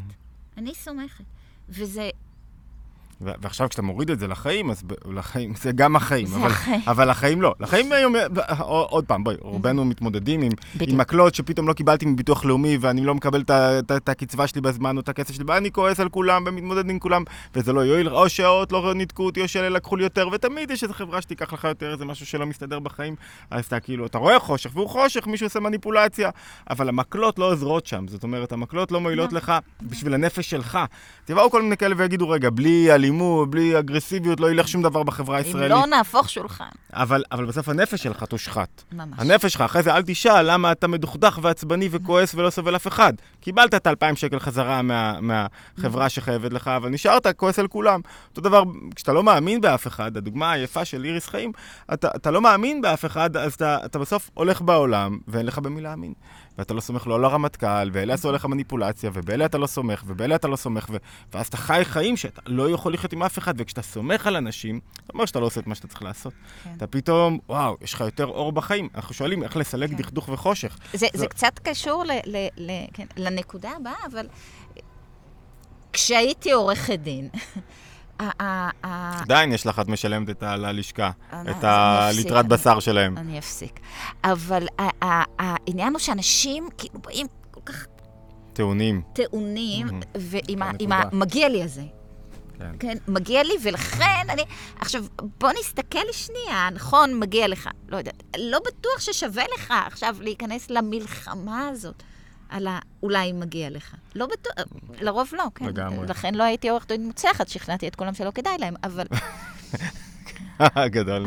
אני 0.56 0.74
סומכת. 0.74 1.24
וזה 1.68 2.10
ו- 2.14 2.21
ועכשיו 3.22 3.68
כשאתה 3.68 3.82
מוריד 3.82 4.10
את 4.10 4.18
זה 4.18 4.28
לחיים, 4.28 4.70
אז 4.70 4.82
ב- 4.86 4.92
לחיים, 5.18 5.52
זה 5.62 5.72
גם 5.72 5.96
החיים. 5.96 6.26
זה 6.26 6.36
אבל, 6.36 6.46
החיים. 6.46 6.80
אבל 6.86 7.10
החיים 7.10 7.42
לא. 7.42 7.54
לחיים 7.60 7.92
היום, 7.92 8.14
עוד 8.66 9.04
פעם, 9.04 9.24
בואי, 9.24 9.36
רובנו 9.40 9.84
מתמודדים 9.84 10.42
עם. 10.42 10.52
עם 10.80 10.98
מקלות 10.98 11.34
שפתאום 11.34 11.68
לא 11.68 11.72
קיבלתי 11.72 12.06
מביטוח 12.06 12.44
לאומי, 12.44 12.78
ואני 12.80 13.04
לא 13.04 13.14
מקבל 13.14 13.42
את 13.96 14.08
הקצבה 14.08 14.46
שלי 14.46 14.60
בזמן, 14.60 14.96
או 14.96 15.00
את 15.00 15.08
הכסף 15.08 15.34
שלי, 15.34 15.44
ואני 15.48 15.72
כועס 15.72 16.00
על 16.00 16.08
כולם 16.08 16.44
ומתמודד 16.46 16.90
עם 16.90 16.98
כולם, 16.98 17.22
וזה 17.54 17.72
לא 17.72 17.80
יועיל, 17.80 18.08
או 18.08 18.28
שעות 18.28 18.72
לא 18.72 18.94
ניתקו 18.94 19.22
אותי, 19.24 19.40
או 19.40 19.48
שאלה 19.48 19.68
לקחו 19.68 19.96
לי 19.96 20.02
יותר, 20.04 20.28
ותמיד 20.32 20.70
יש 20.70 20.82
איזו 20.82 20.94
חברה 20.94 21.22
שתיקח 21.22 21.52
לך 21.52 21.64
יותר, 21.64 21.92
איזה 21.92 22.04
משהו 22.04 22.26
שלא 22.26 22.46
מסתדר 22.46 22.78
בחיים, 22.78 23.14
אז 23.50 23.64
אתה 23.64 23.80
כאילו, 23.80 24.06
אתה 24.06 24.18
רואה 24.18 24.38
חושך, 24.38 24.70
והוא 24.74 24.88
חושך, 24.88 25.26
מישהו 25.26 25.46
עושה 25.46 25.60
מניפולציה, 25.60 26.30
אבל 26.70 26.88
המקלות 26.88 27.38
לא 27.38 27.52
עוזרות 27.52 27.86
שם, 27.86 28.04
זאת 28.08 28.22
אומרת, 28.22 28.52
המקלות 28.52 28.92
לא 28.92 29.00
מועילות 29.00 29.32
לך 29.32 29.52
בשביל 29.82 30.14
הנפש 30.14 30.50
שלך. 30.50 30.78
תבואו 31.24 31.50
כל 31.50 31.62
מיני 31.62 31.76
כאלה 31.76 31.94
ויגידו, 31.98 32.28
רגע, 32.28 32.50
בלי 32.50 32.92
אלימות, 32.94 33.11
בלי 33.50 33.78
אגרסיביות, 33.78 34.40
לא 34.40 34.50
ילך 34.50 34.68
שום 34.68 34.82
דבר 34.82 35.02
בחברה 35.02 35.38
אם 35.38 35.44
הישראלית. 35.44 35.70
לא 35.70 35.86
נהפוך 35.86 36.30
שולחן. 36.30 36.68
אבל, 36.92 37.24
אבל 37.32 37.44
בסוף 37.44 37.68
הנפש 37.68 38.02
שלך 38.02 38.24
תושחת. 38.24 38.82
ממש. 38.92 39.18
הנפש 39.18 39.52
שלך, 39.52 39.60
אחרי 39.60 39.82
זה 39.82 39.94
אל 39.94 40.02
תשאל 40.02 40.52
למה 40.52 40.72
אתה 40.72 40.88
מדוכדך 40.88 41.38
ועצבני 41.42 41.88
וכועס 41.90 42.34
ולא 42.34 42.50
סובל 42.50 42.76
אף 42.76 42.86
אחד. 42.86 43.12
קיבלת 43.40 43.74
את 43.74 43.86
האלפיים 43.86 44.16
שקל 44.16 44.38
חזרה 44.38 44.82
מה, 44.82 45.18
מהחברה 45.20 46.08
שחייבת 46.08 46.52
לך, 46.52 46.68
אבל 46.68 46.88
נשארת 46.88 47.26
כועס 47.36 47.58
על 47.58 47.68
כולם. 47.68 48.00
אותו 48.30 48.40
דבר, 48.40 48.62
כשאתה 48.94 49.12
לא 49.12 49.22
מאמין 49.22 49.60
באף 49.60 49.86
אחד, 49.86 50.16
הדוגמה 50.16 50.52
היפה 50.52 50.84
של 50.84 51.04
איריס 51.04 51.28
חיים, 51.28 51.52
אתה, 51.92 52.08
אתה 52.16 52.30
לא 52.30 52.40
מאמין 52.40 52.80
באף 52.80 53.04
אחד, 53.04 53.36
אז 53.36 53.54
אתה, 53.54 53.78
אתה 53.84 53.98
בסוף 53.98 54.30
הולך 54.34 54.60
בעולם 54.60 55.18
ואין 55.28 55.46
לך 55.46 55.58
במי 55.58 55.80
להאמין. 55.80 56.12
ואתה 56.58 56.74
לא 56.74 56.80
סומך 56.80 57.06
לא 57.06 57.14
על 57.14 57.24
הרמטכ"ל, 57.24 57.90
ואלה 57.92 58.14
עשו 58.14 58.28
עליך 58.28 58.44
מניפולציה, 58.46 59.10
ובאלה 59.14 59.44
אתה 59.44 59.58
לא 59.58 59.66
סומך, 59.66 60.02
ובאלה 60.06 60.34
אתה 60.34 60.48
לא 60.48 60.56
סומך, 60.56 60.86
ו... 60.90 60.96
ואז 61.32 61.46
אתה 61.46 61.56
חי 61.56 61.80
חיים 61.84 62.16
שאתה 62.16 62.40
לא 62.46 62.70
יכול 62.70 62.94
לחיות 62.94 63.12
עם 63.12 63.22
אף 63.22 63.38
אחד, 63.38 63.54
וכשאתה 63.58 63.82
סומך 63.82 64.26
על 64.26 64.36
אנשים, 64.36 64.80
זה 64.96 65.10
אומר 65.14 65.26
שאתה 65.26 65.40
לא 65.40 65.46
עושה 65.46 65.60
את 65.60 65.66
מה 65.66 65.74
שאתה 65.74 65.88
צריך 65.88 66.02
לעשות. 66.02 66.32
כן. 66.64 66.70
אתה 66.76 66.86
פתאום, 66.86 67.38
וואו, 67.48 67.76
יש 67.80 67.94
לך 67.94 68.00
יותר 68.00 68.26
אור 68.26 68.52
בחיים. 68.52 68.88
אנחנו 68.94 69.14
שואלים 69.14 69.42
איך 69.42 69.56
לסלק 69.56 69.90
כן. 69.90 69.96
דכדוך 69.96 70.28
וחושך. 70.28 70.78
זה, 70.94 71.06
זו- 71.12 71.18
זה 71.18 71.26
קצת 71.26 71.58
קשור 71.64 72.04
ל, 72.04 72.10
ל, 72.26 72.46
ל, 72.56 72.70
כן, 72.92 73.06
לנקודה 73.16 73.70
הבאה, 73.80 73.94
אבל 74.12 74.26
כשהייתי 75.92 76.52
עורכת 76.52 76.98
דין, 76.98 77.28
עדיין 79.22 79.52
יש 79.52 79.66
לך, 79.66 79.78
את 79.78 79.88
משלמת 79.88 80.30
את 80.30 80.42
ה- 80.42 80.56
ללשכה, 80.56 81.10
אני- 81.32 81.50
את 81.50 81.64
הליטרת 81.64 82.46
בשר 82.48 82.80
שלהם. 82.80 83.18
אני 83.18 83.38
אפסיק. 83.38 83.80
אבל 84.24 84.66
העניין 85.38 85.92
הוא 85.92 85.98
שאנשים 86.00 86.68
כאילו 86.78 86.98
באים 86.98 87.26
כל 87.50 87.60
כך 87.64 87.86
טעונים. 88.52 89.02
טעונים. 89.12 89.86
ועם 90.18 90.62
המגיע 90.92 91.48
לי 91.48 91.62
הזה. 91.62 91.82
כן. 92.58 92.70
כן, 92.78 92.96
מגיע 93.08 93.42
לי, 93.42 93.52
ולכן 93.62 94.26
אני... 94.28 94.42
עכשיו, 94.80 95.04
בוא 95.40 95.50
נסתכל 95.60 95.98
שנייה, 96.12 96.68
נכון, 96.72 97.18
מגיע 97.18 97.48
לך. 97.48 97.68
לא 97.88 97.96
יודעת, 97.96 98.22
לא 98.38 98.58
בטוח 98.58 99.00
ששווה 99.00 99.44
לך 99.58 99.74
עכשיו 99.86 100.16
להיכנס 100.20 100.70
למלחמה 100.70 101.68
הזאת. 101.68 102.02
על 102.52 102.66
ה... 102.66 102.78
אולי 103.02 103.32
מגיע 103.32 103.70
לך. 103.70 103.94
לא 104.14 104.26
בטוח, 104.26 104.52
לרוב 105.00 105.30
לא, 105.32 105.44
כן. 105.54 105.64
לגמרי. 105.64 106.06
לכן 106.06 106.34
לא 106.34 106.42
הייתי 106.42 106.68
עורכת 106.68 106.88
דין 106.92 107.06
מוצלחת, 107.06 107.48
שכנעתי 107.48 107.88
את 107.88 107.96
כולם 107.96 108.14
שלא 108.14 108.30
כדאי 108.30 108.58
להם, 108.58 108.74
אבל, 108.84 109.06
גדול. 110.96 111.26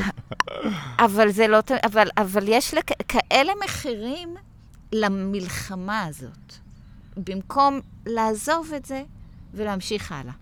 אבל 1.00 1.30
זה 1.30 1.48
לא... 1.48 1.60
אבל, 1.86 2.08
אבל 2.18 2.44
יש 2.48 2.74
לכ... 2.74 2.84
כאלה 3.08 3.54
מחירים 3.64 4.36
למלחמה 4.92 6.04
הזאת, 6.04 6.54
במקום 7.18 7.80
לעזוב 8.06 8.72
את 8.76 8.86
זה 8.86 9.04
ולהמשיך 9.54 10.12
הלאה. 10.12 10.34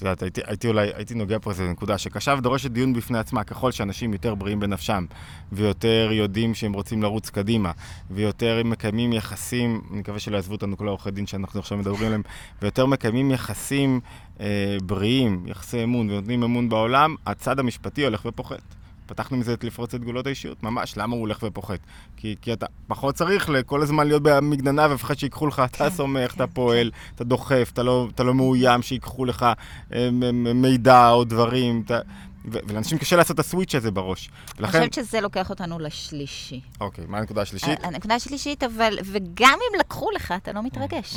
את 0.00 0.04
יודעת, 0.04 0.22
הייתי, 0.22 0.40
הייתי 0.46 0.68
אולי, 0.68 0.90
הייתי 0.94 1.14
נוגע 1.14 1.38
פה 1.42 1.50
איזו 1.50 1.64
נקודה 1.64 1.98
שקשה 1.98 2.34
ודורשת 2.38 2.70
דיון 2.70 2.92
בפני 2.92 3.18
עצמה. 3.18 3.44
ככל 3.44 3.72
שאנשים 3.72 4.12
יותר 4.12 4.34
בריאים 4.34 4.60
בנפשם, 4.60 5.04
ויותר 5.52 6.08
יודעים 6.12 6.54
שהם 6.54 6.72
רוצים 6.72 7.02
לרוץ 7.02 7.30
קדימה, 7.30 7.72
ויותר 8.10 8.62
מקיימים 8.64 9.12
יחסים, 9.12 9.80
אני 9.90 10.00
מקווה 10.00 10.18
שלא 10.18 10.36
יעזבו 10.36 10.54
אותנו 10.54 10.76
כל 10.76 10.86
העורכי 10.86 11.10
דין 11.10 11.26
שאנחנו 11.26 11.60
עכשיו 11.60 11.78
מדברים 11.78 12.06
עליהם, 12.06 12.22
ויותר 12.62 12.86
מקיימים 12.86 13.30
יחסים 13.30 14.00
אה, 14.40 14.76
בריאים, 14.82 15.44
יחסי 15.46 15.84
אמון, 15.84 16.10
ונותנים 16.10 16.42
אמון 16.42 16.68
בעולם, 16.68 17.14
הצד 17.26 17.58
המשפטי 17.58 18.04
הולך 18.04 18.24
ופוחת. 18.24 18.79
פתחנו 19.10 19.36
מזה 19.36 19.54
את 19.54 19.64
לפרוץ 19.64 19.94
את 19.94 20.00
גבולות 20.00 20.26
האישיות, 20.26 20.62
ממש, 20.62 20.96
למה 20.96 21.14
הוא 21.14 21.20
הולך 21.20 21.38
ופוחת? 21.42 21.78
כי, 22.16 22.36
כי 22.40 22.52
אתה 22.52 22.66
פחות 22.86 23.14
צריך 23.14 23.50
כל 23.66 23.82
הזמן 23.82 24.06
להיות 24.06 24.22
במגננה 24.22 24.86
ואף 24.90 25.12
שיקחו 25.18 25.46
לך, 25.46 25.62
אתה 25.64 25.78
כן, 25.78 25.90
סומך, 25.90 26.30
כן, 26.30 26.36
אתה 26.36 26.46
פועל, 26.46 26.90
אתה 27.14 27.24
דוחף, 27.24 27.70
אתה 27.72 27.82
לא, 27.82 28.08
אתה 28.14 28.22
לא 28.22 28.34
מאוים 28.34 28.82
שיקחו 28.82 29.24
לך 29.24 29.46
אה, 29.92 30.08
מידע 30.54 31.10
או 31.10 31.24
דברים, 31.24 31.82
אתה... 31.86 32.00
ו- 32.44 32.58
ולאנשים 32.68 32.98
קשה 32.98 33.16
לעשות 33.16 33.34
את 33.34 33.40
הסוויץ' 33.40 33.74
הזה 33.74 33.90
בראש. 33.90 34.30
אני 34.58 34.62
לכן, 34.62 34.78
חושבת 34.78 34.92
שזה 34.92 35.20
לוקח 35.20 35.50
אותנו 35.50 35.78
לשלישי. 35.78 36.60
אוקיי, 36.80 37.04
מה 37.08 37.18
הנקודה 37.18 37.42
השלישית? 37.42 37.84
הנקודה 37.84 38.14
השלישית, 38.14 38.62
אבל, 38.62 38.98
וגם 39.04 39.58
אם 39.70 39.80
לקחו 39.80 40.10
לך, 40.10 40.34
אתה 40.36 40.52
לא 40.52 40.62
מתרגש. 40.62 41.16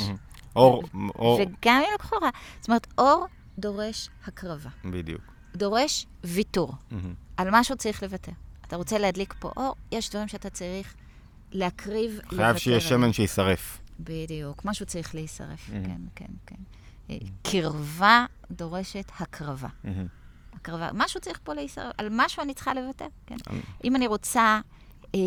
אור, 0.56 0.82
אור, 1.14 1.40
וגם 1.40 1.82
אם 1.88 1.94
לקחו 1.94 2.16
לך, 2.16 2.24
זאת 2.60 2.68
אומרת, 2.68 2.86
אור 2.98 3.26
דורש 3.58 4.08
הקרבה, 4.26 4.70
בדיוק. 4.84 5.20
דורש 5.56 6.06
ויתור. 6.24 6.72
מהמם. 6.90 7.23
על 7.36 7.48
משהו 7.52 7.76
צריך 7.76 8.02
לוותר. 8.02 8.32
אתה 8.66 8.76
רוצה 8.76 8.98
להדליק 8.98 9.34
פה 9.38 9.50
אור, 9.56 9.74
יש 9.92 10.10
דברים 10.10 10.28
שאתה 10.28 10.50
צריך 10.50 10.94
להקריב, 11.52 12.12
לוותר 12.24 12.36
חייב 12.36 12.56
שיהיה. 12.56 12.80
שמן 12.80 13.12
שישרף. 13.12 13.80
בדיוק, 14.00 14.64
משהו 14.64 14.86
צריך 14.86 15.14
להישרף, 15.14 15.68
Mhm. 15.68 15.72
כן, 15.86 16.00
כן, 16.14 16.32
כן. 16.46 16.56
אה, 17.10 17.16
קרבה 17.42 18.26
דורשת 18.50 19.12
הקרבה. 19.18 19.68
מהמם. 19.84 20.06
הקרבה, 20.54 20.90
משהו 20.94 21.20
צריך 21.20 21.40
פה 21.44 21.54
להישרף, 21.54 21.92
על 21.98 22.08
משהו 22.10 22.42
אני 22.42 22.54
צריכה 22.54 22.74
לוותר, 22.74 23.06
כן. 23.26 23.36
אמ. 23.50 23.60
אם 23.84 23.96
אני 23.96 24.06
רוצה 24.06 24.60
אה, 25.14 25.20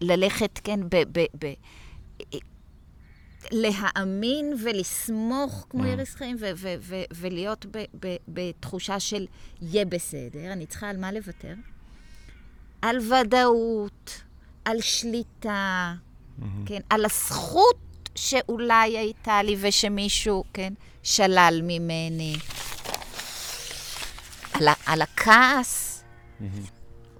ללכת, 0.00 0.60
כן, 0.64 0.80
ב... 0.88 0.96
ב, 1.12 1.24
ב 1.38 1.44
אה, 1.44 2.38
להאמין 3.50 4.54
ולסמוך 4.64 5.66
כמו 5.70 5.82
Mm. 5.82 5.86
איריס 5.86 6.14
חיים 6.14 6.36
ו- 6.40 6.50
ו- 6.56 6.74
ו- 6.80 7.02
ולהיות 7.14 7.66
בתחושה 8.28 9.00
של 9.00 9.26
יהיה 9.62 9.84
בסדר, 9.84 10.52
אני 10.52 10.66
צריכה 10.66 10.88
על 10.90 10.96
מה 10.96 11.12
לוותר? 11.12 11.54
על 12.82 12.98
ודאות, 12.98 14.20
על 14.64 14.80
שליטה, 14.80 15.94
מהמם. 16.38 16.64
כן, 16.66 16.80
על 16.90 17.04
הזכות 17.04 17.76
שאולי 18.14 18.98
הייתה 18.98 19.42
לי 19.42 19.56
ושמישהו, 19.60 20.44
כן, 20.52 20.72
שלל 21.02 21.60
ממני. 21.62 22.36
על, 24.52 24.68
על 24.86 25.02
הכעס, 25.02 26.04
מהמם. 26.40 26.62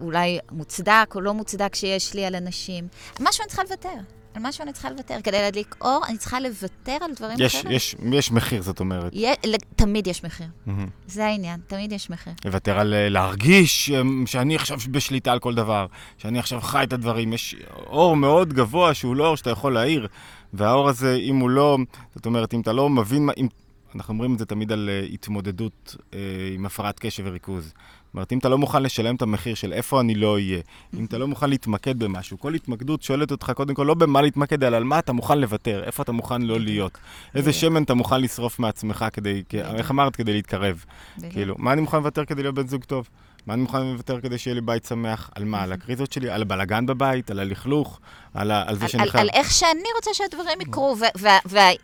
אולי 0.01 0.39
מוצדק 0.51 1.13
או 1.15 1.21
לא 1.21 1.35
מוצדק 1.35 1.75
שיש 1.75 2.15
לי 2.15 2.25
על 2.25 2.35
אנשים. 2.35 2.89
משהו 3.21 3.43
אני 3.43 3.49
צריכה 3.49 3.63
לוותר. 3.63 3.95
על 4.35 4.43
משהו 4.47 4.63
אני 4.65 4.73
צריכה 4.73 4.91
לוותר. 4.91 5.17
כדי 5.25 5.39
להדליק 5.41 5.77
אור, 5.81 6.01
אני 6.09 6.19
צריכה 6.19 6.41
לוותר 6.41 6.97
על 7.01 7.11
דברים 7.17 7.37
יש, 7.41 7.55
אחרים. 7.57 7.77
יש, 7.77 7.97
יש 8.13 8.33
מחיר, 8.33 8.63
זאת 8.63 8.81
אומרת. 8.81 9.13
יה- 9.15 9.35
תמיד 9.77 10.07
יש 10.07 10.25
מחיר. 10.25 10.47
מהמם. 10.67 10.87
זה 11.07 11.27
העניין, 11.27 11.61
תמיד 11.67 11.93
יש 11.93 12.11
מחיר. 12.11 12.33
לוותר 12.45 12.79
על 12.79 12.95
אה, 12.95 13.09
להרגיש 13.09 13.91
אמ, 13.91 14.25
שאני 14.27 14.57
עכשיו 14.57 14.79
בשליטה 14.91 15.33
על 15.33 15.39
כל 15.39 15.55
דבר, 15.55 15.87
שאני 16.19 16.39
עכשיו 16.39 16.61
חי 16.61 16.83
את 16.83 16.93
הדברים. 16.93 17.33
יש 17.33 17.57
אור 17.87 18.17
מאוד 18.17 18.53
גבוה 18.53 18.95
שהוא 18.95 19.17
לא 19.17 19.27
אור 19.27 19.37
שאתה 19.37 19.51
יכול 19.51 19.75
להאיר, 19.75 20.07
והאור 20.53 20.89
הזה, 20.89 21.15
אם 21.15 21.37
הוא 21.37 21.51
לא, 21.51 21.79
זאת 22.15 22.27
אומרת, 22.27 22.55
אם 22.55 22.61
אתה 22.61 22.73
לא 22.73 22.89
מבין, 22.89 23.27
מה- 23.27 23.33
אם, 23.37 23.47
אנחנו 23.95 24.15
אומרים 24.15 24.35
את 24.35 24.39
זה 24.39 24.47
תמיד 24.47 24.73
על 24.73 24.91
אה, 24.93 25.07
התמודדות 25.13 25.97
אה, 26.15 26.19
עם 26.55 26.67
הפרעת 26.67 26.99
קשב 26.99 27.23
וריכוז. 27.27 27.73
אומרת, 28.15 28.33
אם 28.33 28.39
אתה 28.39 28.49
לא 28.49 28.59
מוכן 28.59 28.83
לשלם 28.83 29.15
את 29.17 29.23
המחיר 29.23 29.55
של 29.55 29.73
איפה 29.73 30.01
אני 30.01 30.15
לא 30.15 30.35
אהיה, 30.35 30.61
אם 30.99 31.05
אתה 31.05 31.19
לא 31.19 31.29
מוכן 31.29 31.51
להתמקד 31.51 31.99
במשהו, 31.99 32.39
כל 32.39 32.55
התמקדות 32.55 33.03
שואלת 33.03 33.31
אותך 33.31 33.53
קודם 33.57 33.75
כל 33.75 33.83
לא 33.83 33.95
במה 33.95 34.23
להתמקד, 34.23 34.65
אלא 34.65 34.77
על 34.77 34.85
מה 34.85 34.99
אתה 34.99 35.13
מוכן 35.13 35.39
לוותר, 35.39 35.83
איפה 35.85 36.03
אתה 36.03 36.13
מוכן 36.13 36.43
לא 36.43 36.61
להיות. 36.61 36.99
איזה. 37.35 37.53
שמן 37.53 37.83
אתה 37.83 37.95
מוכן 37.95 38.21
לשרוף 38.21 38.59
מעצמך 38.59 39.05
כדי. 39.13 39.43
איך 39.55 39.91
אמרת? 39.91 40.17
כדי 40.17 40.33
להתקרב. 40.33 40.85
כאילו, 41.31 41.55
מה 41.59 41.73
אני 41.73 41.81
מוכן 41.81 41.97
לוותר 41.97 42.25
כדי 42.25 42.43
להיות 42.43 42.55
בן 42.55 42.67
זוג 42.67 42.85
טוב? 42.85 43.09
מה 43.47 43.55
אני 43.55 43.63
מוכן 43.63 43.87
לוותר 43.87 44.21
כדי 44.21 44.39
שיהיה 44.39 44.55
לי 44.55 44.61
בית 44.61 44.85
שמח? 44.85 45.31
על 45.35 45.45
מה? 45.45 45.63
על 45.63 45.73
הקריזות 45.73 46.13
שלי? 46.13 46.31
על 46.31 46.43
הבלגן 46.43 46.87
בבית? 46.87 47.31
על 47.31 47.39
הלכלוך? 47.39 48.01
על, 48.35 48.51
ה- 48.51 48.65
על 48.69 48.77
זה 48.77 48.89
שאני 48.89 49.09
חייב... 49.11 49.23
על 49.23 49.29
איך 49.33 49.51
שאני 49.51 49.89
רוצה 49.97 50.11
שהדברים 50.15 50.61
יקרו, 50.61 50.97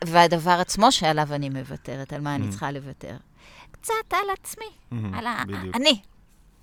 והדבר 0.06 0.50
עצמו 0.50 0.92
שעליו 0.92 1.28
אני 1.32 1.48
מוותרת, 1.48 2.12
על 2.12 2.20
מה 2.20 2.34
אני. 2.34 2.48
צריכה 2.48 2.70
לוותר. 2.72 3.14
קצת 3.70 3.92
על 4.10 4.18
עצמי, 4.40 5.00
על 5.14 5.26
ה... 5.26 5.42
אני, 5.74 5.98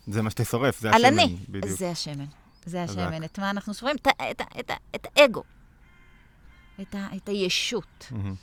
זה 0.07 0.21
מה 0.21 0.29
ששורף, 0.29 0.79
זה 0.79 0.89
על 0.91 1.05
השמן. 1.05 1.19
אני. 1.19 1.37
בדיוק. 1.49 1.77
זה 1.77 1.91
השמן. 1.91 2.25
זה. 2.65 2.83
השמן. 2.83 3.23
את 3.23 3.39
מה 3.39 3.49
אנחנו 3.49 3.73
סופרים? 3.73 3.95
את, 3.95 4.07
את, 4.31 4.41
את, 4.59 4.71
את 4.95 5.07
האגו. 5.15 5.43
את, 6.81 6.95
ה- 6.95 7.07
את 7.15 7.29
הישות. 7.29 8.07
מהמם, 8.11 8.35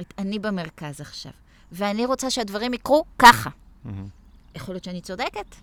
את 0.00 0.14
אני 0.18 0.38
במרכז 0.38 1.00
עכשיו. 1.00 1.32
ואני 1.72 2.06
רוצה 2.06 2.30
שהדברים 2.30 2.74
יקרו 2.74 3.04
ככה. 3.18 3.50
מהמם. 3.84 4.08
יכול 4.54 4.74
להיות 4.74 4.84
שאני 4.84 5.00
צודקת. 5.00 5.56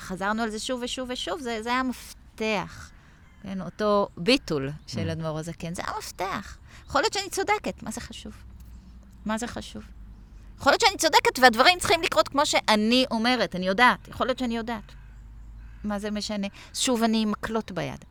חזרנו 0.00 0.42
על 0.42 0.50
זה 0.50 0.58
שוב 0.58 0.80
ושוב 0.84 1.08
ושוב, 1.12 1.40
זה, 1.40 1.62
זה 1.62 1.72
המפתח. 1.72 2.90
כן, 3.42 3.60
אותו 3.60 4.08
ביטול 4.16 4.70
של 4.86 5.08
Mm. 5.08 5.12
אדמו"ר 5.12 5.38
הזקן, 5.38 5.74
זה 5.74 5.82
המפתח. 5.86 6.58
יכול 6.86 7.00
להיות 7.00 7.12
שאני 7.12 7.30
צודקת, 7.30 7.82
מה 7.82 7.90
זה 7.90 8.00
חשוב? 8.00 8.32
מה 9.26 9.38
זה 9.38 9.46
חשוב? 9.46 9.82
יכול 10.62 10.72
להיות 10.72 10.80
שאני 10.80 10.96
צודקת 10.96 11.38
והדברים 11.38 11.78
צריכים 11.78 12.02
לקרות 12.02 12.28
כמו 12.28 12.46
שאני 12.46 13.04
אומרת, 13.10 13.56
אני 13.56 13.66
יודעת, 13.66 14.08
יכול 14.08 14.26
להיות 14.26 14.38
שאני 14.38 14.56
יודעת. 14.56 14.92
מה 15.84 15.98
זה 15.98 16.10
משנה? 16.10 16.46
שוב, 16.74 17.02
אני 17.02 17.22
עם 17.22 17.30
מקלות 17.30 17.72
ביד. 17.72 18.04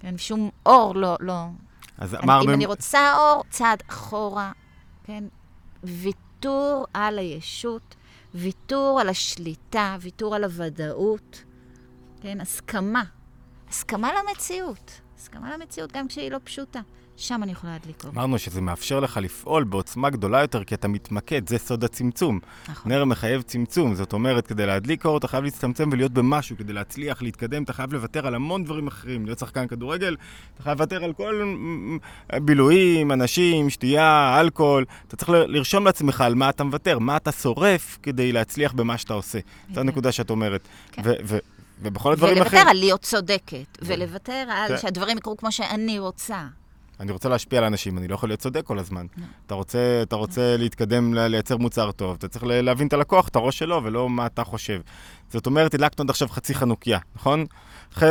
כן, 0.00 0.18
שום 0.18 0.50
אור 0.66 0.96
לא, 0.96 1.16
לא. 1.20 1.44
אז 1.98 2.14
אני. 2.14 2.32
אם 2.44 2.50
אני 2.50 2.66
רוצה 2.66 3.16
אור, 3.16 3.44
צעד 3.50 3.82
אחורה, 3.88 4.52
כן? 5.04 5.24
ויתור 5.84 6.86
על 6.94 7.18
הישות, 7.18 7.94
ויתור 8.34 9.00
על 9.00 9.08
השליטה, 9.08 9.96
ויתור 10.00 10.34
על 10.34 10.44
הוודאות, 10.44 11.44
כן? 12.20 12.40
הסכמה. 12.40 13.04
הסכמה 13.68 14.10
למציאות. 14.12 15.00
הסכמה 15.18 15.56
למציאות 15.56 15.92
גם 15.92 16.08
כשהיא 16.08 16.30
לא 16.30 16.38
פשוטה. 16.44 16.80
שם 17.16 17.40
אני 17.42 17.52
יכולה 17.52 17.72
להדליק 17.72 18.04
אור. 18.04 18.12
אמרנו 18.12 18.38
שזה 18.38 18.60
מאפשר 18.60 19.00
לך 19.00 19.16
לפעול 19.16 19.64
בעוצמה 19.64 20.10
גדולה 20.10 20.40
יותר, 20.40 20.64
כי 20.64 20.74
אתה 20.74 20.88
מתמקד, 20.88 21.48
זה 21.48 21.58
סוד 21.58 21.84
הצמצום. 21.84 22.40
נכון. 22.68 22.92
נר 22.92 23.04
מחייב 23.04 23.42
צמצום, 23.42 23.94
זאת 23.94 24.12
אומרת, 24.12 24.46
כדי 24.46 24.66
להדליק 24.66 25.04
אור 25.06 25.18
אתה 25.18 25.28
חייב 25.28 25.44
להצטמצם 25.44 25.88
ולהיות 25.92 26.12
במשהו, 26.12 26.56
כדי 26.56 26.72
להצליח, 26.72 27.22
להתקדם, 27.22 27.62
אתה 27.62 27.72
חייב 27.72 27.92
לוותר 27.92 28.26
על 28.26 28.34
המון 28.34 28.64
דברים 28.64 28.86
אחרים. 28.86 29.26
להיות 29.26 29.38
שחקן 29.38 29.66
כדורגל, 29.66 30.16
אתה 30.54 30.62
חייב 30.62 30.78
לוותר 30.78 31.04
על 31.04 31.12
כל 31.12 31.54
בילויים, 32.42 33.12
אנשים, 33.12 33.70
שתייה, 33.70 34.40
אלכוהול. 34.40 34.84
אתה 35.08 35.16
צריך 35.16 35.28
לרשום 35.30 35.84
לעצמך 35.84 36.20
על 36.20 36.34
מה 36.34 36.48
אתה 36.48 36.64
מוותר, 36.64 36.98
מה 36.98 37.16
אתה 37.16 37.32
שורף 37.32 37.98
כדי 38.02 38.32
להצליח 38.32 38.72
במה 38.72 38.98
שאתה 38.98 39.14
עושה. 39.14 39.38
זו. 39.74 39.80
הנקודה 39.80 40.12
שאת 40.12 40.30
אומרת. 40.30 40.68
כן. 40.92 41.02
ובכל 41.82 42.12
הדברים 42.12 42.36
ולוותר 42.36 42.56
אחרים... 42.56 42.68
על 42.68 42.76
להיות 42.76 43.02
צודקת, 43.02 43.78
ולוותר 43.82 44.46
על 44.50 44.68
כן. 44.68 44.78
שהדברים 44.78 45.18
יקרו 45.18 45.36
כמו 45.36 45.52
שאני 45.52 45.98
רוצה. 45.98 46.46
אני 47.00 47.12
רוצה 47.12 47.28
להשפיע 47.28 47.58
על 47.58 47.64
אנשים, 47.64 47.98
אני 47.98 48.08
לא 48.08 48.14
יכול 48.14 48.28
להיות 48.28 48.40
צודק 48.40 48.62
כל 48.64 48.78
הזמן. 48.78 49.06
לא. 49.16 49.22
אתה 49.46 49.54
רוצה, 49.54 49.78
אתה 50.02 50.16
רוצה 50.16 50.56
להתקדם, 50.56 51.14
ל- 51.14 51.26
לייצר 51.26 51.56
מוצר 51.56 51.92
טוב, 51.92 52.16
אתה 52.18 52.28
צריך 52.28 52.44
להבין 52.46 52.86
את 52.88 52.92
הלקוח, 52.92 53.28
את 53.28 53.36
הראש 53.36 53.58
שלו, 53.58 53.80
ולא 53.84 54.08
מה 54.10 54.26
אתה 54.26 54.44
חושב. 54.44 54.80
זאת 55.30 55.46
אומרת, 55.46 55.74
הדלקנו 55.74 56.02
עד 56.04 56.10
עכשיו 56.10 56.28
חצי 56.28 56.54
חנוכיה, 56.54 56.98
נכון? 57.16 57.46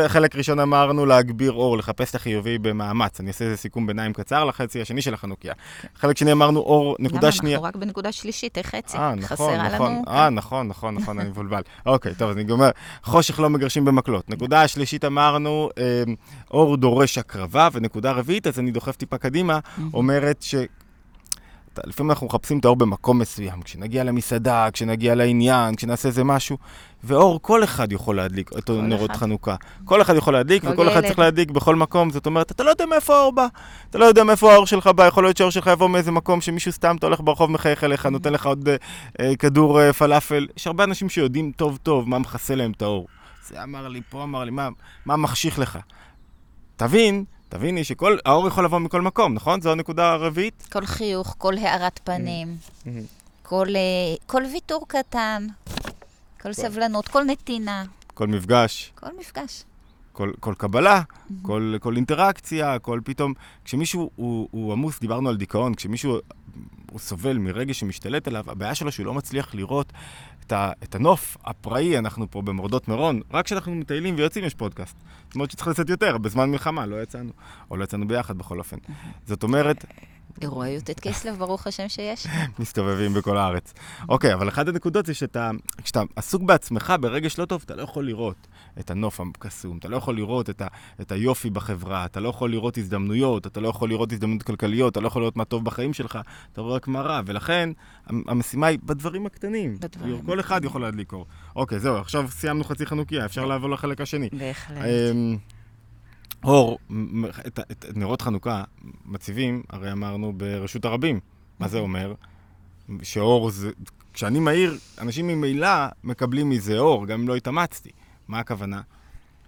חלק 0.08 0.36
ראשון 0.36 0.60
אמרנו 0.60 1.06
להגביר 1.06 1.52
אור, 1.52 1.78
לחפש 1.78 2.10
את 2.10 2.16
החיובי 2.16 2.58
במאמץ. 2.58 3.20
אני 3.20 3.28
אעשה 3.28 3.46
איזה 3.46 3.58
סיכום 3.58 3.88
ביניים 3.88 4.14
קצר 4.14 4.46
לחצי 4.46 4.82
השני 4.82 5.02
של 5.02 5.14
החנוכיה. 5.14 5.54
חלק 5.96 6.18
שני 6.18 6.32
אמרנו 6.32 6.60
אור, 6.60 6.96
נקודה 7.00 7.32
שנייה. 7.32 7.58
למה? 7.58 7.68
אנחנו 7.68 7.80
רק 7.80 7.86
בנקודה 7.86 8.12
שלישית, 8.12 8.58
איך 8.58 8.76
חצי? 8.76 8.98
אה, 8.98 9.16
נכון, 9.16 9.28
חסרה 9.28 9.70
נכון. 9.70 9.92
לנו... 9.92 10.04
אה, 10.08 10.30
נכון, 10.30 10.68
נכון, 10.68 10.96
נכון, 10.96 11.20
אני 11.20 11.30
מבולבל. 11.30 11.62
אוקיי, 11.86 12.16
טוב, 12.16 12.30
אז 12.30 12.36
אני 12.36 12.44
גומר. 12.44 12.70
חושך 13.04 13.40
לא 13.40 13.50
מגרשים 13.50 13.86
במקלות. 13.86 14.30
נקודה 14.30 14.62
השלישית 14.62 15.06
אמרנו, 15.06 15.70
אה, 15.78 16.04
אור 16.52 16.78
דורש 16.78 17.18
הקרבה, 17.18 17.68
ונקודה 17.74 18.12
רביעית, 18.12 18.48
אז 18.48 18.60
אני 18.60 18.72
דוחף 18.72 18.96
טיפה 18.96 19.18
קדימה, 19.18 19.60
אומרת 19.94 20.42
ש... 20.42 20.56
אתה- 21.76 21.90
לפעמים 21.90 22.12
אנחנו 22.12 22.28
מחפשים 22.28 22.60
את 22.60 22.66
האור 22.66 22.76
במקום 22.76 23.20
מסוים, 23.20 23.62
כשנגיע 23.62 24.04
למסעדה, 24.04 24.68
כשנגיע 24.74 25.16
לעניין, 25.16 25.76
כשנעשה 25.76 26.08
איזה 26.08 26.24
משהו, 26.24 26.58
ואור 27.04 27.40
כל 27.42 27.64
אחד 27.64 27.92
יכול 27.92 28.16
להדליק, 28.16 28.52
אותו 28.52 28.74
כל 28.76 28.82
נרות 28.82 29.12
אחד. 29.12 29.20
חנוכה. 29.20 29.56
כל 29.86 30.02
אחד 30.02 30.16
יכול 30.16 30.34
להדליק, 30.34 30.62
כל 30.66 30.70
וכל 30.74 30.88
אחד 30.88 30.98
ילד. 30.98 31.06
צריך 31.08 31.20
להדליק 31.20 31.52
בכל 31.52 31.76
מקום, 31.76 32.10
זאת 32.10 32.26
אומרת, 32.26 32.52
אתה 32.52 32.64
לא 32.64 32.70
יודע 32.70 32.86
מאיפה 32.86 33.18
האור 33.18 33.32
בא. 33.34 33.48
אתה 33.90 33.98
לא 33.98 34.06
יודע 34.06 34.24
מאיפה 34.24 34.54
האור 34.54 34.66
שלך 34.68 34.88
בא, 34.88 35.06
יכול 35.08 35.24
להיות 35.24 35.38
שהאור 35.38 35.52
שלך 35.52 35.68
יבוא 35.68 35.90
מאיזה 35.90 36.12
מקום 36.12 36.42
שמישהו 36.42 36.72
סתם, 36.72 36.96
אתה 36.96 37.06
הולך 37.06 37.22
ברחוב, 37.24 37.52
מחייך 37.52 37.84
אליך, 37.84 38.06
נותן 38.06 38.34
לך 38.34 38.46
עוד 38.46 38.70
אה, 38.70 38.76
אה, 39.20 39.36
כדור 39.36 39.82
אה, 39.82 39.94
פלאפל. 39.94 40.48
יש 40.58 40.68
הרבה 40.68 40.84
אנשים 40.84 41.10
שיודעים 41.10 41.52
טוב 41.56 41.78
טוב 41.84 42.10
מה 42.10 42.20
מכסה 42.20 42.56
להם 42.56 42.72
את 42.72 42.82
האור. 42.82 43.08
זה 43.48 43.64
אמר 43.64 43.88
לי, 43.88 44.02
פה 44.10 44.24
אמר 44.24 44.44
לי, 44.44 44.52
מה, 44.52 44.70
מה 45.06 45.16
מחשיך 45.18 45.60
לך? 45.60 45.80
תבין, 46.76 47.24
תביני 47.50 47.84
שכל, 47.84 48.18
האור 48.26 48.48
יכול 48.48 48.66
לבוא 48.66 48.80
מכל 48.80 49.02
מקום, 49.02 49.34
נכון? 49.34 49.62
זו 49.62 49.72
הנקודה 49.72 50.12
הרביעית? 50.12 50.68
כל 50.72 50.86
חיוך, 50.86 51.36
כל 51.38 51.58
הארת 51.58 52.00
פנים, 52.04 52.48
כל, 53.44 53.68
אה, 53.76 54.16
כל 54.26 54.44
ויתור 54.54 54.86
קטן, 54.88 55.48
כל 56.42 56.54
סבלנות, 56.54 57.08
כל 57.08 57.24
נתינה, 57.24 57.84
כל 58.14 58.28
מפגש, 58.28 58.92
כל 58.96 59.08
מפגש. 59.20 59.64
כל, 60.16 60.32
כל 60.40 60.54
קבלה, 60.58 61.02
כל, 61.42 61.76
כל 61.82 61.96
אינטראקציה, 61.96 62.80
כל 62.80 63.00
פתאום... 63.04 63.34
כשמישהו 63.66 64.10
הוא, 64.16 64.48
הוא 64.52 64.74
עמוס, 64.74 65.00
דיברנו 65.00 65.30
על 65.30 65.38
דיכאון, 65.38 65.76
כשמישהו 65.76 66.18
הוא 66.96 67.00
סובל 67.00 67.38
מרגש 67.38 67.80
שמשתלט 67.80 68.28
עליו, 68.28 68.44
הבעיה 68.48 68.76
שלו 68.76 68.92
שהוא 68.92 69.06
לא 69.06 69.14
מצליח 69.14 69.56
לראות 69.56 69.94
את, 70.46 70.52
ה, 70.52 70.72
את 70.84 70.96
הנוף 70.96 71.38
הפראי, 71.46 71.98
אנחנו 71.98 72.32
פה 72.32 72.42
במורדות 72.42 72.88
מירון, 72.88 73.22
רק 73.32 73.46
כשאנחנו 73.46 73.76
מטיילים 73.76 74.16
ויוצאים 74.18 74.46
יש 74.46 74.54
פודקאסט. 74.56 74.96
זאת 75.26 75.36
אומרת 75.36 75.52
שצריך 75.52 75.68
לצאת 75.68 75.90
יותר, 75.90 76.18
בזמן 76.18 76.52
מלחמה 76.52 76.86
לא 76.86 77.02
יצאנו, 77.02 77.32
או 77.72 77.78
לא 77.78 77.84
יצאנו 77.84 78.08
ביחד 78.08 78.38
בכל 78.38 78.60
אופן. 78.60 78.78
זאת 79.26 79.44
אומרת, 79.44 79.86
אירועי 80.42 80.76
י"ט 80.76 81.00
כסלו, 81.00 81.36
ברוך 81.36 81.68
השם 81.68 81.90
שיש. 81.90 82.28
מסתובבים 82.60 83.14
בכל 83.14 83.38
הארץ. 83.38 83.74
אוקיי, 84.10 84.34
אבל 84.34 84.50
אחת 84.50 84.68
הנקודות 84.68 85.06
זה 85.06 85.14
שאתה, 85.14 85.52
כשאתה 85.84 86.02
עסוק 86.16 86.42
בעצמך 86.42 86.94
ברגש 87.02 87.40
לא 87.40 87.46
טוב, 87.46 87.62
אתה 87.66 87.76
לא 87.76 87.82
יכול 87.82 88.06
לראות 88.06 88.48
את 88.80 88.92
הנוף 88.92 89.20
הקסום, 89.20 89.78
אתה 89.78 89.88
לא 89.88 89.98
יכול 89.98 90.16
לראות 90.16 90.50
את, 90.50 90.62
ה, 90.62 90.68
את 91.02 91.12
היופי 91.12 91.50
בחברה, 91.50 92.06
אתה 92.06 92.20
לא 92.20 92.30
יכול 92.30 92.52
לראות 92.52 92.78
הזדמנויות, 92.78 93.48
אתה 93.48 93.60
לא 93.60 93.68
יכול 93.68 93.90
לראות 93.90 94.12
הזדמנויות 94.12 94.44
כלכליות, 94.44 94.92
אתה 94.92 95.00
לא 95.02 95.08
יכול 95.08 95.22
לראות 95.22 95.38
מה 95.38 95.46
טוב 95.46 95.66
בחיים 95.66 95.94
שלך, 95.94 96.20
אתה 96.54 96.62
רואה 96.62 96.76
רק 96.76 96.88
מה 96.88 97.02
רע, 97.02 97.22
ולכן 97.26 97.70
המ- 98.08 98.24
המשימה 98.28 98.68
היא 98.68 98.80
בדברים 98.84 99.26
הקטנים. 99.26 99.78
בדברים 99.80 100.22
כל 100.22 100.40
אחד 100.40 100.66
יכול 100.66 100.82
להדליק 100.82 101.14
אור. 101.14 101.26
אוקיי, 101.56 101.80
זהו, 101.80 101.96
עכשיו 101.98 102.26
סיימנו 102.30 102.64
חצי 102.64 102.86
חנוכיה, 102.86 103.26
אפשר 103.26 103.46
לעבור 103.46 103.70
לחלק 103.70 104.02
השני. 104.02 104.30
בהחלט. 104.34 104.78
אור, 106.46 106.80
את, 107.48 107.60
את, 107.60 107.72
את 107.72 107.98
נרות 107.98 108.22
חנוכה 108.22 108.64
מציבים, 109.06 109.64
הרי 109.70 109.92
אמרנו, 109.92 110.34
ברשות 110.34 110.86
הרבים. 110.86 111.20
מה 111.60 111.68
זה 111.68 111.80
אומר? 111.80 112.14
שאור 113.04 113.50
זה... 113.50 113.72
כשאני 114.14 114.40
מאיר, 114.40 114.78
אנשים 115.02 115.28
ממילא 115.28 115.70
מקבלים 116.04 116.50
מזה 116.50 116.80
אור, 116.80 117.08
גם 117.08 117.22
אם 117.22 117.28
לא 117.28 117.36
התאמצתי. 117.36 117.90
מה 118.28 118.40
הכוונה? 118.40 118.82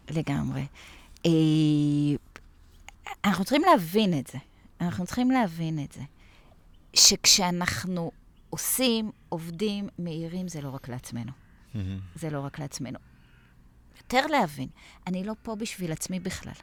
לגמרי. 0.10 0.66
אה, 1.26 1.32
אנחנו 3.26 3.46
צריכים 3.46 3.62
להבין 3.62 4.20
את 4.20 4.28
זה. 4.28 4.38
אנחנו 4.82 5.06
צריכים 5.06 5.32
להבין 5.32 5.84
את 5.84 5.92
זה. 5.92 6.02
שכשאנחנו 6.94 8.12
עושים, 8.50 9.12
עובדים, 9.30 9.88
מאירים, 10.00 10.48
זה 10.48 10.62
לא 10.62 10.70
רק 10.70 10.90
לעצמנו. 10.90 11.32
זה 12.16 12.30
לא 12.30 12.40
רק 12.40 12.60
לעצמנו. 12.60 13.00
יותר 13.98 14.28
להבין, 14.28 14.68
אני 15.08 15.24
לא 15.24 15.34
פה 15.42 15.56
בשביל 15.56 15.92
עצמי 15.92 16.20
בכלל. 16.20 16.54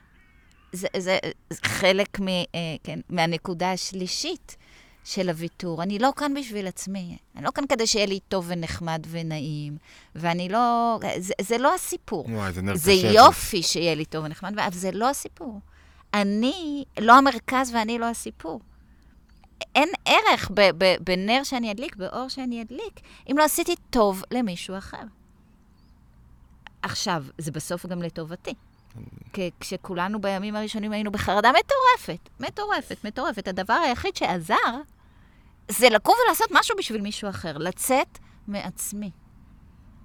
זה, 0.75 0.89
זה, 0.99 1.19
זה 1.51 1.59
חלק 1.65 2.21
מ, 2.21 2.29
אה, 2.29 2.45
כן, 2.83 3.01
מהנקודה 3.09 3.73
השלישית 3.73 4.57
של 5.05 5.29
הוויתור. 5.29 5.83
אני 5.83 5.99
לא 5.99 6.13
כאן 6.17 6.35
בשביל 6.35 6.67
עצמי. 6.67 7.17
אני 7.37 7.45
לא 7.45 7.51
כאן 7.55 7.65
כדי 7.69 7.87
שיהיה 7.87 8.07
לי 8.07 8.21
טוב 8.29 8.45
ונחמד 8.49 9.07
ונעים, 9.11 9.77
ואני 10.15 10.49
לא... 10.49 10.99
זה, 11.19 11.35
זה 11.41 11.59
לא 11.59 11.75
הסיפור. 11.75 12.27
וואי, 12.31 12.53
זה 12.53 12.63
נר 12.63 12.77
זה. 12.77 12.93
יופי 12.93 13.63
שיהיה 13.63 13.95
לי 13.95 14.05
טוב 14.05 14.25
ונחמד, 14.25 14.59
אבל 14.59 14.73
זה 14.73 14.91
לא 14.93 15.11
הסיפור. 15.11 15.61
אני 16.15 16.85
לא 17.01 17.13
המרכז 17.19 17.75
ואני 17.75 17.99
לא 17.99 18.07
הסיפור. 18.07 18.61
אין 19.75 19.89
ערך 20.05 20.51
ב- 20.55 20.71
ב- 20.79 20.97
בנר 21.01 21.41
שאני 21.45 21.73
אדליק, 21.73 21.97
באור 21.97 22.29
שאני 22.29 22.63
אדליק, 22.63 23.01
אם 23.31 23.39
לא 23.39 23.45
עשיתי 23.45 23.75
טוב 23.91 24.23
למישהו 24.31 24.79
אחר. 24.79 25.03
עכשיו, 26.83 27.25
זה 27.39 27.51
בסוף 27.51 27.87
גם 27.87 28.03
לטובתי. 28.03 28.55
כשכולנו 29.61 30.20
בימים 30.20 30.57
הראשונים 30.57 30.92
היינו 30.92 31.12
בחרדה 31.12 31.50
מטורפת, 31.50 32.28
מטורפת, 32.40 33.04
מטורפת. 33.04 33.48
הדבר 33.48 33.74
היחיד 33.74 34.16
שעזר 34.16 34.80
זה 35.68 35.88
לקום 35.90 36.14
ולעשות 36.24 36.48
משהו 36.50 36.76
בשביל 36.78 37.00
מישהו 37.00 37.28
אחר, 37.28 37.59
לצאת 37.59 38.18
מעצמי. 38.48 39.11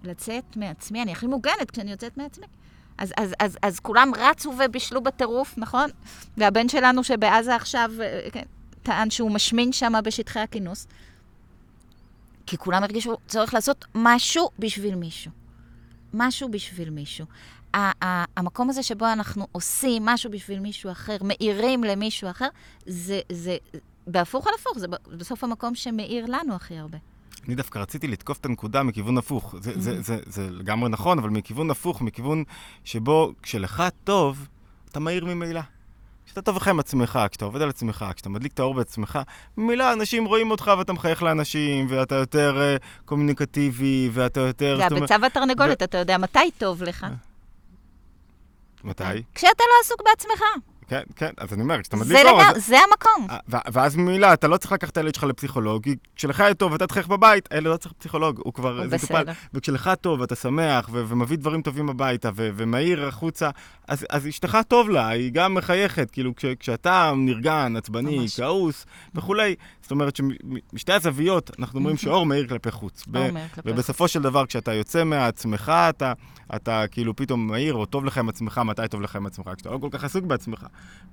לצאת 0.03 0.57
מעצמי, 0.57 1.01
אני 1.01 1.11
הכי 1.11 1.27
מוגנת 1.27 1.71
כשאני 1.71 1.91
יוצאת 1.91 2.17
מעצמי. 2.17 2.45
אז, 2.97 3.13
אז, 3.17 3.33
אז, 3.39 3.57
אז 3.61 3.79
כולם 3.79 4.11
רצו 4.17 4.53
ובישלו 4.59 5.03
בטירוף, 5.03 5.53
נכון? 5.57 5.89
והבן 6.37 6.69
שלנו 6.69 7.03
שבעזה 7.03 7.55
עכשיו, 7.55 7.91
אה, 8.01 8.27
כן, 8.31 8.43
טען 8.83 9.09
שהוא 9.09 9.31
משמין 9.31 9.71
שם 9.71 9.93
בשטחי 10.03 10.39
הכינוס. 10.39 10.87
כי 12.45 12.57
כולם 12.57 12.83
הרגישו 12.83 13.17
צורך 13.27 13.53
לעשות 13.53 13.85
משהו 13.95 14.49
בשביל 14.59 14.95
מישהו. 14.95 15.38
משהו 16.13 16.51
בשביל 16.51 16.89
מישהו. 16.89 17.25
המקום 17.73 18.69
הזה 18.69 18.83
שבו 18.83 19.05
אנחנו 19.05 19.47
עושים 19.51 20.05
משהו 20.05 20.31
בשביל 20.31 20.59
מישהו 20.59 20.91
אחר, 20.91 21.17
מאירים 21.23 21.83
למישהו 21.83 22.29
אחר, 22.29 22.47
זה, 22.85 23.19
זה 23.31 23.57
בהפוך 24.07 24.47
על 24.47 24.53
הפוך, 24.59 24.79
זה 24.79 24.87
בסוף 25.17 25.43
המקום 25.43 25.75
שמאיר 25.75 26.25
לנו 26.25 26.55
הכי 26.55 26.77
הרבה. 26.77 26.97
אני 27.47 27.55
דווקא 27.55 27.79
רציתי 27.79 28.07
לתקוף 28.07 28.37
את 28.37 28.45
הנקודה 28.45 28.83
מכיוון 28.83 29.17
הפוך. 29.17 29.55
זה, 29.61 29.79
זה, 29.79 30.01
זה, 30.01 30.19
זה 30.25 30.51
לגמרי 30.51 30.89
נכון, 30.89 31.19
אבל 31.19 31.29
מכיוון 31.29 31.71
הפוך, 31.71 32.01
מכיוון 32.01 32.43
שבו 32.83 33.33
כשלך 33.43 33.83
טוב, 34.03 34.47
אתה 34.89 34.99
מהיר 34.99 35.25
ממילא. 35.25 35.61
כשאתה 36.29 36.41
טוב 36.41 36.57
לך 36.57 36.67
עם 36.67 36.79
עצמך, 36.79 37.19
כשאתה 37.29 37.45
עובד 37.45 37.61
על 37.61 37.69
עצמך, 37.69 38.05
כשאתה 38.15 38.29
מדליק 38.29 38.53
את 38.53 38.59
האור 38.59 38.73
בעצמך, 38.73 39.19
ממילא 39.57 39.93
אנשים 39.93 40.25
רואים 40.25 40.51
אותך 40.51 40.71
ואתה 40.77 40.93
מחייך 40.93 41.23
לאנשים, 41.23 41.87
ואתה 41.89 42.15
יותר 42.15 42.77
uh, 42.77 43.05
קומוניקטיבי, 43.05 44.09
ואתה 44.13 44.39
יותר... 44.39 44.77
זה 44.77 44.85
הביצה 44.85 45.15
והתרנגולת, 45.21 45.83
אתה 45.83 45.97
יודע 45.97 46.17
מתי 46.17 46.51
טוב 46.57 46.83
לך. 46.83 47.05
מתי? 48.83 49.03
כשאתה 49.35 49.63
לא 49.67 49.73
עסוק 49.85 50.01
בעצמך. 50.05 50.43
כן, 50.89 51.01
כן, 51.15 51.29
אז 51.37 51.53
אני 51.53 51.61
אומר, 51.61 51.81
כשאתה 51.81 51.95
מדליק 51.97 52.17
זה 52.23 52.29
אור... 52.29 52.39
לגמרי, 52.41 52.55
אז- 52.57 52.65
זה 52.65 52.75
המקום. 52.91 53.27
אה, 53.29 53.59
ואז 53.71 53.95
ממילא, 53.95 54.33
אתה 54.33 54.47
לא 54.47 54.57
צריך 54.57 54.71
לקחת 54.71 54.91
את 54.91 54.97
הילד 54.97 55.15
שלך 55.15 55.23
לפסיכולוג, 55.23 55.83
כי 55.83 55.95
כשלך 56.15 56.39
יהיה 56.39 56.53
טוב 56.53 56.71
ואתה 56.71 56.87
תחייך 56.87 57.07
בבית, 57.07 57.49
הילד 57.51 57.67
לא 57.67 57.77
צריך 57.77 57.93
פסיכולוג, 57.97 58.41
הוא 58.43 58.53
כבר... 58.53 58.77
הוא 58.77 58.85
בסדר. 58.85 59.19
טופל. 59.19 59.31
וכשלך 59.53 59.89
טוב 60.01 60.19
ואתה 60.19 60.35
שמח 60.35 60.89
ו- 60.91 61.03
ומביא 61.07 61.37
דברים 61.37 61.61
טובים 61.61 61.89
הביתה 61.89 62.29
ו- 62.35 62.49
ומאיר 62.55 63.05
החוצה, 63.07 63.49
אז, 63.87 64.05
אז 64.09 64.27
אשתך 64.27 64.57
טוב 64.67 64.89
לה, 64.89 65.07
היא 65.07 65.31
גם 65.31 65.53
מחייכת, 65.53 66.11
כאילו 66.11 66.35
כש- 66.35 66.45
כשאתה 66.59 67.13
נרגן, 67.17 67.75
עצבני, 67.77 68.19
ממש. 68.19 68.39
כעוס 68.39 68.85
וכולי, 69.15 69.55
זאת 69.81 69.91
אומרת 69.91 70.15
שמשתי 70.15 70.93
הזוויות 70.93 71.51
אנחנו 71.59 71.79
אומרים 71.79 71.97
שאור 72.03 72.25
מאיר 72.25 72.47
כלפי 72.47 72.71
חוץ. 72.71 73.03
ב- 73.07 73.31
מאיר 73.31 73.47
כלפי 73.55 73.71
ובסופו 73.71 74.07
של 74.07 74.21
דבר, 74.21 74.45
כשאתה 74.45 74.73
יוצא 74.73 75.03
מעצמך, 75.03 75.71
אתה, 75.89 76.13
אתה 76.55 76.83
כאילו 76.91 77.15
פתאום 77.15 77.47
מהיר, 77.47 77.73
או 77.73 77.85
טוב 77.85 78.05
לך 78.05 78.17
עם 78.17 78.29
עצמך, 78.29 78.57
מתי 78.65 78.81
טוב 78.89 79.01
לך 79.01 79.15
עם 79.15 79.25
עצמך, 79.25 79.49
כשאתה 79.55 79.69
לא 79.69 79.77
כל 79.77 79.87
כך 79.91 80.03
עסוק 80.03 80.25
בעצמך. 80.25 80.65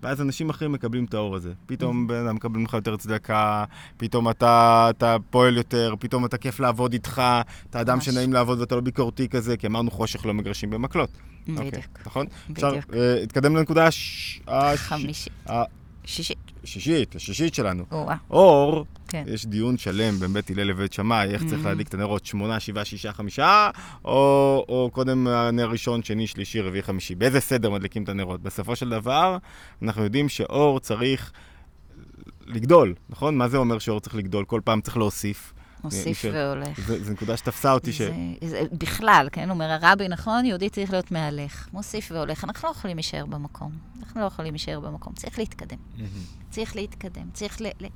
ואז 0.02 0.20
אנשים 0.22 0.50
אחרים 0.50 0.72
מקבלים 0.72 1.04
את 1.04 1.14
האור 1.14 1.36
הזה. 1.36 1.52
פתאום 1.66 2.06
בן 2.06 2.26
אדם 2.26 2.34
מקבל 2.34 2.58
ממך 2.60 2.72
יותר 2.74 2.96
צדקה, 2.96 3.64
פתאום 3.96 4.30
אתה, 4.30 4.86
אתה 4.90 5.16
פועל 5.30 5.56
יותר, 5.56 5.94
פתאום 5.98 6.24
אתה 6.24 6.38
כיף 6.38 6.60
לעבוד 6.60 6.92
איתך, 6.92 7.22
אתה 7.70 7.80
אדם 7.80 7.94
ממש. 7.94 8.04
שנעים 8.04 8.32
לעבוד 8.32 8.60
ואתה 8.60 8.74
לא 8.74 8.80
ביקורתי 8.80 9.28
כזה, 9.28 9.56
כי 9.56 9.66
אמרנו 9.66 9.90
חושך 9.90 10.26
לא 10.26 10.34
מגרשים 10.34 10.70
במקלות. 10.70 11.10
אוקיי, 11.48 11.70
בדיוק. 11.70 11.84
נכון? 12.06 12.26
אפשר 12.52 12.68
בדיוק. 12.70 12.84
אה, 12.94 13.14
להתקדם 13.20 13.56
לנקודה 13.56 13.86
הש- 13.86 14.40
הש- 14.46 14.78
חמישי. 14.80 15.30
השישית, 15.46 16.38
שישי. 16.64 17.04
השישית 17.14 17.54
שלנו. 17.54 17.84
אור, 18.30 18.86
כן. 19.08 19.24
יש 19.26 19.46
דיון 19.46 19.78
שלם 19.78 20.18
בין 20.18 20.32
בית 20.32 20.50
הלל 20.50 20.62
לבית 20.64 20.92
שמאי, 20.92 21.28
איך 21.30 21.44
צריך 21.44 21.60
Mhm. 21.62 21.64
להדליק 21.64 21.88
את 21.88 21.94
הנרות, 21.94 22.26
שמונה, 22.26 22.60
שבעה, 22.60 22.84
שישה, 22.84 23.12
חמישה, 23.12 23.70
או, 24.04 24.10
או 24.68 24.90
קודם 24.92 25.26
הנר 25.26 25.70
ראשון, 25.70 26.02
שני, 26.02 26.26
שלישי, 26.26 26.60
רביעי, 26.60 26.82
חמישי. 26.82 27.14
באיזה 27.14 27.40
סדר 27.40 27.70
מדליקים 27.70 28.02
את 28.04 28.08
הנרות? 28.08 28.42
בסופו 28.42 28.76
של 28.76 28.88
דבר, 28.88 29.38
אנחנו 29.82 30.04
יודעים 30.04 30.28
שאור 30.28 30.80
צריך 30.80 31.32
לגדול, 32.46 32.94
נכון? 33.08 33.36
מה 33.38 33.48
זה 33.48 33.56
אומר 33.56 33.78
שאור 33.78 34.00
צריך 34.00 34.14
לגדול? 34.14 34.44
כל 34.44 34.60
פעם 34.64 34.80
צריך 34.80 34.96
להוסיף. 34.96 35.52
מוסיף 35.84 36.18
של- 36.18 36.30
והולך. 36.34 36.80
זו 37.02 37.12
נקודה 37.12 37.36
שתפסה 37.36 37.72
אותי 37.72 37.92
ש... 37.92 38.02
זה, 38.02 38.12
זה, 38.48 38.62
בכלל, 38.72 39.28
כן, 39.32 39.50
אומר 39.50 39.70
הרבי, 39.70 40.08
נכון, 40.08 40.44
יהודי 40.44 40.68
צריך 40.70 40.90
להיות 40.90 41.10
מהלך. 41.10 41.68
מוסיף 41.72 42.12
והולך. 42.12 42.44
אנחנו 42.44 42.68
לא 42.68 42.72
יכולים 42.72 42.96
להישאר 42.96 43.26
במקום. 43.26 43.72
אנחנו 44.00 44.20
לא 44.20 44.26
יכולים 44.26 44.52
להישאר 44.52 44.80
במקום. 44.80 45.12
צריך 45.14 45.38
להתקדם. 45.38 45.76
צריך 46.50 46.76
להתקדם. 46.76 47.30
צריך 47.32 47.60
ל... 47.60 47.66
ל... 47.80 47.86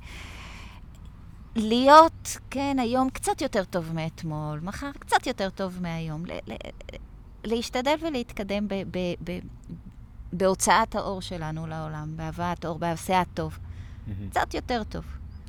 להיות, 1.55 2.37
כן, 2.49 2.77
היום 2.79 3.09
קצת 3.09 3.41
יותר 3.41 3.63
טוב 3.63 3.91
מאתמול, 3.93 4.59
מחר 4.63 4.91
קצת 4.99 5.27
יותר 5.27 5.49
טוב 5.49 5.77
מהיום. 5.81 6.25
ל... 6.25 6.31
ל... 6.31 6.53
להשתדל 7.43 7.95
ולהתקדם 8.01 8.67
ב... 8.67 8.73
ב... 8.91 8.97
ב... 9.23 9.39
בהוצאת 10.33 10.95
האור 10.95 11.21
שלנו 11.21 11.67
לעולם, 11.67 12.07
בהבאת 12.15 12.65
אור, 12.65 12.79
בעשיית 12.79 13.27
טוב. 13.33 13.59
קצת 14.29 14.53
יותר 14.53 14.83
טוב. 14.83 15.03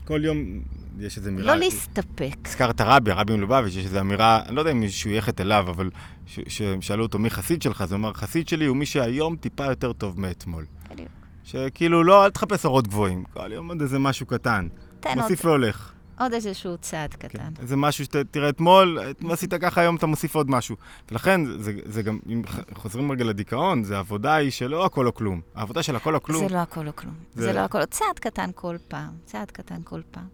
כל 0.05 0.25
יום 0.25 0.61
יש 0.99 1.19
איזו 1.19 1.31
אמירה... 1.31 1.47
לא 1.47 1.61
להסתפק. 1.61 2.37
הזכרת 2.47 2.81
רבי, 2.81 3.11
הרבי 3.11 3.37
מלובביץ', 3.37 3.75
יש 3.77 3.85
איזו 3.85 4.01
אמירה, 4.01 4.43
אני 4.47 4.57
לא 4.57 4.61
יודע 4.61 4.71
אם 4.71 4.81
מישהו 4.81 5.11
ייחת 5.11 5.41
אליו, 5.41 5.65
אבל 5.71 5.91
ש- 6.27 6.41
ששאלו 6.49 7.03
אותו 7.03 7.19
מי 7.19 7.31
חסיד 7.31 7.63
שלך, 7.63 7.81
אז 7.81 7.93
הוא 7.93 7.99
אמר, 7.99 8.13
חסיד 8.13 8.49
שלי 8.49 8.67
הוא 8.67 8.77
מי 8.77 8.87
שהיום 8.87 9.37
טיפה 9.37 9.65
יותר 9.65 9.93
טוב 9.93 10.21
מאתמול. 10.21 10.67
בדיוק. 10.91 11.09
שכאילו, 11.45 12.05
לא, 12.05 12.25
אל 12.25 12.31
תחפש 12.31 12.65
אורות 12.65 12.89
גבוהים. 12.89 13.25
כל 13.33 13.53
יום 13.53 13.69
עוד 13.69 13.81
איזה 13.81 13.99
משהו 13.99 14.27
קטן. 14.27 14.69
תן 15.03 15.09
עוד, 15.11 15.19
מוסיף 15.19 15.45
והולך. 15.45 15.93
עוד 16.21 16.33
איזשהו 16.35 16.79
צעד 16.79 17.15
כן. 17.15 17.29
קטן. 17.29 17.53
איזה 17.63 17.77
משהו 17.77 18.05
שאתה 18.05 18.25
תראה 18.25 18.49
אתמול, 18.49 18.99
אתמול 19.11 19.33
עשית 19.33 19.55
ככה, 19.55 19.81
היום 19.81 19.97
אתה 19.97 20.07
מוסיף 20.07 20.35
עוד 20.35 20.51
משהו. 20.51 20.77
ולכן, 21.11 21.41
זה, 21.59 21.73
זה 21.85 22.03
גם, 22.03 22.19
אם 22.29 22.43
חוזרים 22.75 23.13
רגע 23.13 23.25
לדיכאון, 23.25 23.85
זה 23.85 23.99
עבודה 23.99 24.35
היא 24.35 24.51
שלא 24.51 24.85
הכל 24.85 25.07
או 25.07 25.15
כלום. 25.15 25.41
העבודה 25.55 25.83
של 25.83 25.97
הכל 25.97 26.15
או 26.15 26.23
כלום. 26.23 26.49
זה 26.49 26.55
לא 26.55 26.59
הכל 26.59 26.87
או 26.89 26.97
כלום. 26.97 27.15
זה- 27.35 27.43
זה 27.43 27.53
לא 27.53 27.61
הכל, 27.61 27.85
צעד 27.85 28.19
קטן 28.21 28.51
כל 28.55 28.77
פעם, 28.89 29.11
צעד 29.25 29.51
קטן 29.51 29.81
כל 29.85 30.01
פעם. 30.11 30.27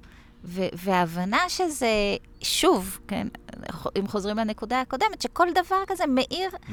ו- 0.45 0.69
וההבנה 0.75 1.39
שזה, 1.49 1.89
שוב, 2.43 2.99
כן, 3.09 3.29
אם 3.99 4.09
חוזרים 4.09 4.37
לנקודה 4.37 4.81
הקודמת, 4.81 5.23
שכל 5.23 5.47
דבר 5.55 5.77
כזה 5.87 6.05
מאיר 6.07 6.51
Mm, 6.51 6.71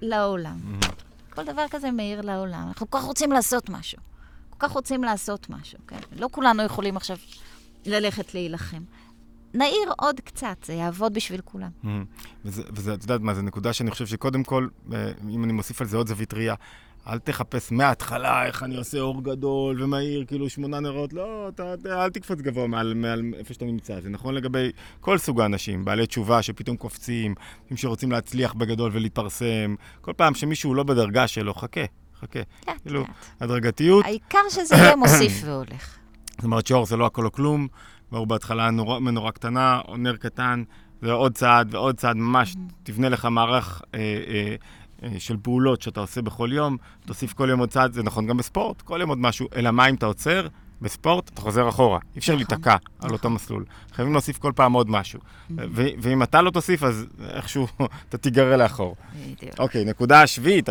לעולם. 0.00 0.56
mm. 0.82 0.86
כל 1.34 1.44
דבר 1.44 1.64
כזה 1.70 1.90
מאיר 1.90 2.20
לעולם. 2.20 2.64
אנחנו 2.68 2.90
כל 2.90 2.98
כך 2.98 3.04
רוצים 3.04 3.32
לעשות 3.32 3.70
משהו. 3.70 3.98
כך 4.64 4.72
רוצים 4.72 5.04
לעשות 5.04 5.50
משהו, 5.50 5.78
כן? 5.88 5.98
לא 6.16 6.28
כולנו 6.32 6.62
יכולים 6.62 6.96
עכשיו 6.96 7.16
ללכת 7.86 8.34
להילחם. 8.34 8.82
נעיר 9.54 9.92
עוד 9.98 10.20
קצת, 10.20 10.56
זה 10.64 10.72
יעבוד 10.72 11.14
בשביל 11.14 11.40
כולם. 11.40 11.70
Mm. 11.84 11.88
וזה, 12.44 12.62
וזה, 12.72 12.94
את 12.94 13.02
יודעת 13.02 13.20
מה, 13.20 13.34
זו 13.34 13.42
נקודה 13.42 13.72
שאני 13.72 13.90
חושב 13.90 14.06
שקודם 14.06 14.44
כל, 14.44 14.68
אה, 14.92 15.12
אם 15.30 15.44
אני 15.44 15.52
מוסיף 15.52 15.80
על 15.80 15.86
זה 15.86 15.96
עוד 15.96 16.08
זווית 16.08 16.34
ראייה, 16.34 16.54
אל 17.06 17.18
תחפש 17.18 17.72
מההתחלה 17.72 18.46
איך 18.46 18.62
אני 18.62 18.76
עושה 18.76 19.00
אור 19.00 19.22
גדול 19.22 19.82
ומהיר, 19.82 20.24
כאילו 20.24 20.50
שמונה 20.50 20.80
נרות, 20.80 21.12
לא, 21.12 21.48
אתה, 21.48 21.74
אתה, 21.74 22.04
אל 22.04 22.10
תקפוץ 22.10 22.40
גבוה 22.40 22.66
מעל, 22.66 22.94
מעל 22.94 23.22
איפה 23.38 23.54
שאתה 23.54 23.64
נמצא. 23.64 24.00
זה 24.00 24.10
נכון 24.10 24.34
לגבי 24.34 24.70
כל 25.00 25.18
סוג 25.18 25.40
האנשים, 25.40 25.84
בעלי 25.84 26.06
תשובה 26.06 26.42
שפתאום 26.42 26.76
קופצים, 26.76 27.34
אנשים 27.62 27.76
שרוצים 27.76 28.12
להצליח 28.12 28.54
בגדול 28.54 28.90
ולהתפרסם. 28.94 29.74
כל 30.00 30.12
פעם 30.16 30.34
שמישהו 30.34 30.74
לא 30.74 30.82
בדרגה 30.82 31.28
שלו, 31.28 31.54
חכה, 31.54 31.84
חכה. 32.20 32.40
לאט, 32.68 32.80
כאילו, 32.82 33.00
לאט. 33.00 33.10
הדרגתיות, 33.40 34.04
העיקר 34.04 34.38
שזה 34.50 34.74
יהיה 34.74 34.96
מוסיף 34.96 35.32
והולך. 35.44 35.98
זאת 36.30 36.44
אומרת 36.44 36.66
שאור 36.66 36.86
זה 36.86 36.96
לא 36.96 37.06
הכל 37.06 37.24
או 37.24 37.32
כלום, 37.32 37.68
ואור 38.12 38.26
בהתחלה 38.26 38.70
נור, 38.70 38.98
מנורה 38.98 39.32
קטנה, 39.32 39.80
או 39.88 39.96
נר 39.96 40.16
קטן, 40.16 40.62
ועוד 41.02 41.34
צעד 41.34 41.74
ועוד 41.74 41.96
צעד, 41.96 42.16
ממש 42.16 42.56
תבנה 42.82 43.08
לך 43.08 43.24
מערך 43.24 43.82
אה, 43.94 43.98
אה, 44.00 44.54
אה, 45.02 45.20
של 45.20 45.36
פעולות 45.42 45.82
שאתה 45.82 46.00
עושה 46.00 46.22
בכל 46.22 46.48
יום, 46.52 46.76
תוסיף 47.06 47.32
כל 47.32 47.48
יום 47.50 47.60
עוד 47.60 47.68
צעד, 47.68 47.92
זה 47.92 48.02
נכון 48.02 48.26
גם 48.26 48.36
בספורט, 48.36 48.82
כל 48.82 48.98
יום 49.00 49.08
עוד 49.08 49.18
משהו, 49.18 49.48
אלא 49.56 49.70
מה 49.70 49.88
אם 49.88 49.94
אתה 49.94 50.06
עוצר? 50.06 50.46
בספורט 50.82 51.28
אתה 51.28 51.40
חוזר 51.40 51.68
אחורה, 51.68 51.98
אי 52.14 52.18
אפשר 52.18 52.32
נכון, 52.32 52.46
להיתקע 52.50 52.72
על 52.72 52.78
נכון. 52.98 53.10
אותו 53.10 53.30
מסלול. 53.30 53.64
חייבים 53.92 54.12
להוסיף 54.12 54.38
כל 54.38 54.52
פעם 54.56 54.72
עוד 54.72 54.90
משהו. 54.90 55.20
ו- 55.50 55.86
ואם 55.98 56.22
אתה 56.22 56.42
לא 56.42 56.50
תוסיף, 56.50 56.82
אז 56.82 57.06
איכשהו 57.28 57.66
אתה 58.08 58.18
תיגרר 58.18 58.56
לאחור. 58.56 58.96
בדיוק. 59.20 59.58
אוקיי, 59.58 59.84
נקודה 59.84 60.22
השביעית, 60.22 60.68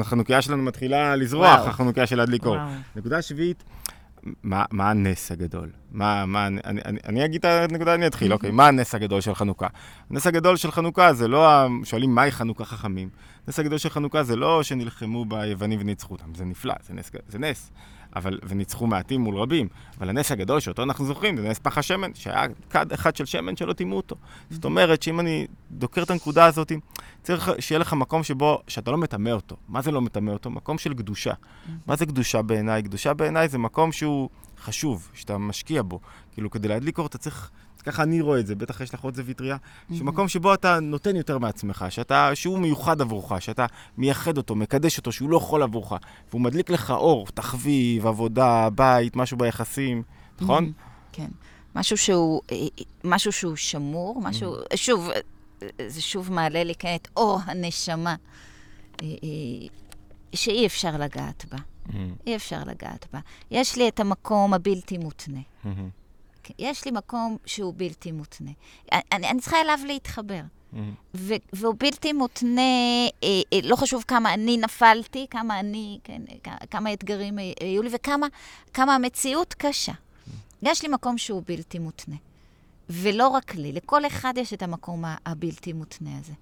החנוכיה 0.00 0.42
שלנו 0.42 0.62
מתחילה 0.62 1.16
לזרוח. 1.16 1.60
החנוכיה 1.66 2.06
של. 2.06 2.20
וואו. 2.42 2.58
נקודה 2.96 3.22
שביעית, 3.22 3.64
מה, 4.42 4.90
הנס 4.90 5.32
הגדול? 5.32 5.70
מה, 5.92 6.26
מה, 6.26 6.46
אני, 6.46 6.60
אני, 6.64 6.98
אני 7.06 7.24
אגיד 7.24 7.46
את 7.46 7.70
הנקודה, 7.70 7.94
אני 7.94 8.06
אתחיל, 8.06 8.32
אוקיי, 8.32 8.50
מה 8.50 8.66
הנס 8.66 8.94
הגדול 8.94 9.20
של 9.20 9.34
חנוכה? 9.34 9.66
הנס 10.10 10.26
הגדול 10.26 10.56
של 10.56 10.70
חנוכה 10.70 11.12
זה 11.12 11.28
לא, 11.28 11.66
שואלים 11.84 12.14
מהי 12.14 12.30
חנוכה 12.30 12.64
חכמים. 12.64 13.08
הנס 13.46 13.58
הגדול 13.58 13.78
של 13.78 13.88
חנוכה 13.88 14.22
זה 14.22 14.36
לא 14.36 14.62
שנלחמו 14.62 15.24
ביוונים 15.24 15.78
וניצחו 15.82 16.14
אותם, 16.14 16.34
זה 16.34 16.44
נפלא, 16.44 16.74
זה 16.86 16.94
נס, 16.94 17.10
זה 17.28 17.38
נס. 17.38 17.70
אבל, 18.16 18.38
וניצחו 18.48 18.86
מעטים 18.86 19.20
מול 19.20 19.36
רבים. 19.36 19.68
אבל 19.98 20.08
הנס 20.08 20.32
הגדול 20.32 20.60
שאותו 20.60 20.82
אנחנו 20.82 21.06
זוכרים, 21.06 21.36
זה 21.36 21.48
נס 21.48 21.58
פח 21.58 21.78
השמן, 21.78 22.10
שהיה 22.14 22.46
כד 22.70 22.92
אחד 22.92 23.16
של 23.16 23.24
שמן 23.24 23.56
שלא 23.56 23.72
טימאו 23.72 23.96
אותו. 23.96 24.16
זאת 24.50 24.64
אומרת 24.64 25.02
שאם 25.02 25.20
אני 25.20 25.46
דוקר 25.70 26.02
את 26.02 26.10
הנקודה 26.10 26.44
הזאת, 26.44 26.72
צריך 27.22 27.50
שיהיה 27.60 27.78
לך 27.78 27.92
מקום 27.92 28.22
שבו, 28.22 28.62
שאתה 28.68 28.90
לא 28.90 28.98
מטמא 28.98 29.30
אותו. 29.30 29.56
מה 29.68 29.82
זה 29.82 29.90
לא 29.90 30.00
מטמא 30.00 30.30
אותו? 30.30 30.50
מקום 30.50 30.78
של 30.78 30.94
קדושה. 30.94 31.32
מה 31.86 31.96
זה 31.96 32.06
קדושה 32.06 32.42
בעיניי? 32.42 32.82
קדושה 32.82 33.14
בעיניי 33.14 33.48
זה 33.48 33.58
מקום 33.58 33.92
שהוא 33.92 34.28
חשוב, 34.58 35.08
שאתה 35.14 35.38
משקיע 35.38 35.82
בו. 35.82 36.00
כאילו, 36.32 36.50
כדי 36.50 36.68
להדליק 36.68 36.98
אור 36.98 37.06
אתה 37.06 37.18
צריך, 37.18 37.50
ככה 37.84 38.02
אני 38.02 38.20
רואה 38.20 38.40
את 38.40 38.46
זה, 38.46 38.54
בטח 38.54 38.80
יש 38.80 38.94
לך 38.94 39.00
עוד 39.00 39.14
זווית 39.14 39.40
ראייה, 39.40 39.56
שמקום 39.94 40.28
שבו 40.28 40.54
אתה 40.54 40.80
נותן 40.80 41.16
יותר 41.16 41.38
מעצמך, 41.38 41.84
שאתה, 41.90 42.30
שהוא 42.34 42.58
מיוחד 42.58 43.00
עבורך, 43.00 43.42
שאתה 43.42 43.66
מייחד 43.98 44.36
אותו, 44.36 44.54
מקדש 44.54 44.98
אותו, 44.98 45.12
שהוא 45.12 45.30
לא 45.30 45.38
חול 45.38 45.62
עבורך, 45.62 45.92
והוא 46.30 46.40
מדליק 46.40 46.70
לך 46.70 46.90
אור, 46.90 47.26
תחביב, 47.34 48.06
עבודה, 48.06 48.68
בית, 48.74 49.16
משהו 49.16 49.36
ביחסים, 49.36 50.02
נכון? 50.40 50.72
כן. 51.12 51.28
משהו 51.74 51.96
שהוא, 51.96 52.42
אה, 52.52 52.56
אה, 52.56 52.84
משהו 53.04 53.32
שהוא 53.32 53.56
שמור, 53.56 54.20
משהו, 54.22 54.54
שוב, 54.74 55.10
אה, 55.10 55.20
אה, 55.62 55.88
זה 55.88 56.02
שוב 56.02 56.32
מעלה 56.32 56.64
לי 56.64 56.74
כן 56.74 56.94
את 56.94 57.08
אור 57.16 57.40
הנשמה, 57.44 58.14
שאי 60.34 60.66
אפשר 60.66 60.96
לגעת 60.96 61.44
בה. 61.50 61.58
אי 62.26 62.36
אפשר 62.36 62.60
לגעת 62.66 63.06
בה. 63.12 63.20
יש 63.50 63.76
לי 63.76 63.88
את 63.88 64.00
המקום 64.00 64.54
הבלתי 64.54 64.98
מותנה. 64.98 65.40
יש 66.58 66.84
לי 66.84 66.90
מקום 66.90 67.36
שהוא 67.46 67.74
בלתי 67.76 68.12
מותנה. 68.12 68.50
אני, 68.92 69.30
אני 69.30 69.40
צריכה 69.40 69.60
אליו 69.60 69.78
להתחבר. 69.86 70.40
ו- 71.14 71.34
והוא 71.52 71.74
בלתי 71.78 72.12
מותנה, 72.12 72.60
אה, 73.24 73.28
אה, 73.52 73.58
לא 73.62 73.76
חשוב 73.76 74.04
כמה 74.08 74.34
אני 74.34 74.56
נפלתי, 74.56 75.26
כמה 75.30 75.60
אני, 75.60 75.98
כן, 76.04 76.22
כמה 76.70 76.92
אתגרים 76.92 77.38
אה, 77.38 77.52
היו 77.60 77.82
לי 77.82 77.88
וכמה 77.92 78.26
כמה 78.72 78.94
המציאות 78.94 79.54
קשה. 79.54 79.92
יש 80.62 80.82
לי 80.82 80.88
מקום 80.88 81.18
שהוא 81.18 81.42
בלתי 81.46 81.78
מותנה. 81.78 82.16
ולא 82.90 83.28
רק 83.28 83.54
לי, 83.54 83.72
לכל 83.72 84.06
אחד 84.06 84.34
יש 84.36 84.52
את 84.52 84.62
המקום 84.62 85.04
הבלתי 85.26 85.72
מותנה 85.72 86.10
הזה. 86.18 86.32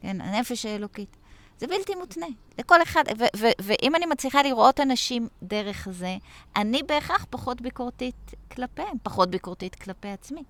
כן, 0.00 0.20
הנפש 0.20 0.66
האלוקית. 0.66 1.16
זה 1.60 1.66
בלתי 1.66 1.94
מותנה. 1.94 2.26
לכל 2.58 2.82
אחד, 2.82 3.04
ו- 3.18 3.38
ו- 3.38 3.62
ואם 3.62 3.94
אני 3.94 4.06
מצליחה 4.06 4.42
לראות 4.42 4.80
אנשים 4.80 5.28
דרך 5.42 5.88
זה, 5.90 6.16
אני 6.56 6.82
בהכרח 6.82 7.26
פחות 7.30 7.60
ביקורתית 7.60 8.34
כלפיהם, 8.52 8.96
פחות 9.02 9.30
ביקורתית 9.30 9.74
כלפי 9.74 10.08
עצמי. 10.08 10.42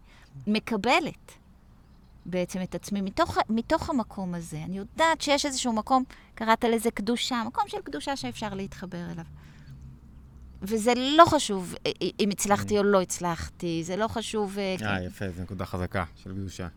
מקבלת. 0.47 1.33
בעצם 2.27 2.63
את 2.63 2.75
עצמי 2.75 3.01
מתוך, 3.01 3.39
מתוך 3.49 3.91
המקום 3.91 4.35
הזה. 4.35 4.63
אני 4.65 4.79
יודעת 4.79 5.21
שיש 5.21 5.47
איזשהו 5.47 5.73
מקום, 5.73 6.05
קראת 6.35 6.65
לזה 6.65 6.91
קדושה, 6.91 7.43
מקום 7.47 7.65
של 7.69 7.81
קדושה 7.83 8.17
שאפשר 8.17 8.55
להתחבר 8.55 9.11
אליו. 9.13 9.25
וזה 10.63 10.93
לא 10.97 11.25
חשוב 11.25 11.75
אה, 11.87 11.91
אה, 12.03 12.09
אם 12.21 12.31
הצלחתי 12.31 12.79
או 12.79 12.83
לא 12.83 13.01
הצלחתי, 13.01 13.85
זה 13.85 13.97
לא 13.97 14.09
חשוב... 14.09 14.59
אה, 14.59 14.77
אה, 14.83 15.05
יפה, 15.05 15.31
זו 15.31 15.43
נקודה 15.43 15.67
חזקה 15.67 16.05
של 16.17 16.33
קדושה. 16.33 16.69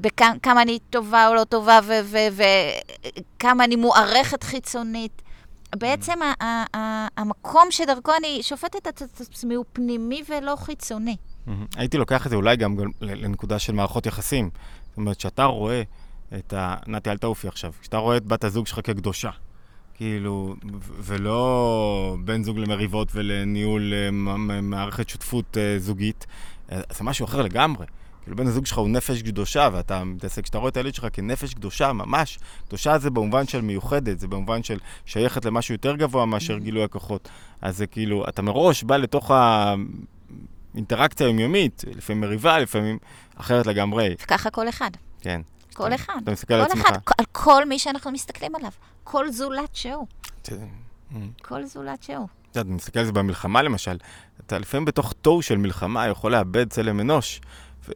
בכמה 0.00 0.62
אני 0.62 0.78
טובה 0.90 1.28
או 1.28 1.34
לא 1.34 1.44
טובה, 1.44 1.80
וכמה 3.36 3.64
אני 3.64 3.76
מוערכת 3.76 4.42
חיצונית. 4.42 5.22
בעצם 5.76 6.18
המקום 7.16 7.66
שדרכו 7.70 8.12
אני 8.18 8.42
שופטת 8.42 8.88
את 8.88 9.02
עצמי 9.20 9.54
הוא 9.54 9.64
פנימי 9.72 10.22
ולא 10.28 10.56
חיצוני. 10.56 11.16
הייתי 11.76 11.98
לוקח 11.98 12.26
את 12.26 12.30
זה 12.30 12.36
אולי 12.36 12.56
גם 12.56 12.76
לנקודה 13.00 13.58
של 13.58 13.72
מערכות 13.72 14.06
יחסים. 14.06 14.50
זאת 14.88 14.96
אומרת, 14.96 15.16
כשאתה 15.16 15.44
רואה 15.44 15.82
את 16.38 16.52
ה... 16.52 16.76
נתי, 16.86 17.10
אל 17.10 17.16
תעופי 17.16 17.48
עכשיו. 17.48 17.72
כשאתה 17.80 17.96
רואה 17.96 18.16
את 18.16 18.26
בת 18.26 18.44
הזוג 18.44 18.66
שלך 18.66 18.80
כקדושה, 18.84 19.30
כאילו, 19.94 20.54
ולא 20.98 22.16
בן 22.24 22.42
זוג 22.42 22.58
למריבות 22.58 23.08
ולניהול 23.14 23.92
אה, 23.94 24.10
מערכת 24.62 25.08
שותפות 25.08 25.56
אה, 25.58 25.78
זוגית, 25.78 26.26
אה, 26.72 26.80
זה 26.92 27.04
משהו 27.04 27.24
אחר 27.24 27.42
לגמרי. 27.42 27.86
כאילו 28.24 28.36
בן 28.36 28.46
הזוג 28.46 28.66
שלך 28.66 28.78
הוא 28.78 28.88
נפש 28.88 29.22
קדושה, 29.22 29.68
ואתה 29.72 30.04
מתעסק, 30.04 30.42
כשאתה 30.42 30.58
רואה 30.58 30.68
את 30.68 30.76
הילד 30.76 30.94
שלך 30.94 31.06
כנפש 31.12 31.54
קדושה, 31.54 31.92
ממש, 31.92 32.38
קדושה 32.68 32.98
זה 32.98 33.10
במובן 33.10 33.46
של 33.46 33.60
מיוחדת, 33.60 34.18
זה 34.18 34.28
במובן 34.28 34.62
של 34.62 34.78
שייכת 35.06 35.44
למשהו 35.44 35.74
יותר 35.74 35.96
גבוה 35.96 36.26
מאשר 36.26 36.58
גילוי 36.58 36.84
הכוחות. 36.84 37.28
אז 37.62 37.76
זה 37.76 37.86
כאילו, 37.86 38.28
אתה 38.28 38.42
מראש 38.42 38.82
בא 38.82 38.96
לתוך 38.96 39.30
האינטראקציה 40.74 41.26
היומיומית, 41.26 41.84
לפעמים 41.96 42.20
מריבה, 42.20 42.58
לפעמים 42.58 42.98
אחרת 43.36 43.66
לגמרי. 43.66 44.14
וככה 44.22 44.50
כל 44.50 44.68
אחד. 44.68 44.90
כן. 45.20 45.40
כל 45.74 45.94
אחד. 45.94 46.18
אתה 46.22 46.30
מסתכל 46.30 46.54
על 46.54 46.62
עצמך. 46.62 46.82
כל 46.82 46.88
אחד, 46.88 46.98
על 47.18 47.24
כל 47.32 47.68
מי 47.68 47.78
שאנחנו 47.78 48.10
מסתכלים 48.10 48.54
עליו. 48.54 48.70
כל 49.04 49.30
זולת 49.30 49.74
שהוא. 49.74 50.06
כל 51.42 51.64
זולת 51.64 52.02
שהוא. 52.02 52.28
אתה 52.50 52.64
מסתכל 52.64 52.98
על 52.98 53.06
זה 53.06 53.12
במלחמה 53.12 53.62
למשל, 53.62 53.96
אתה 54.46 54.58
לפעמים 54.58 54.84
בתוך 54.84 55.12
תוהו 55.22 55.42
של 55.42 55.56
מלחמה 55.56 56.06
יכול 56.06 56.32
לאבד 56.32 56.70
צלם 56.70 57.00
אנוש. 57.00 57.40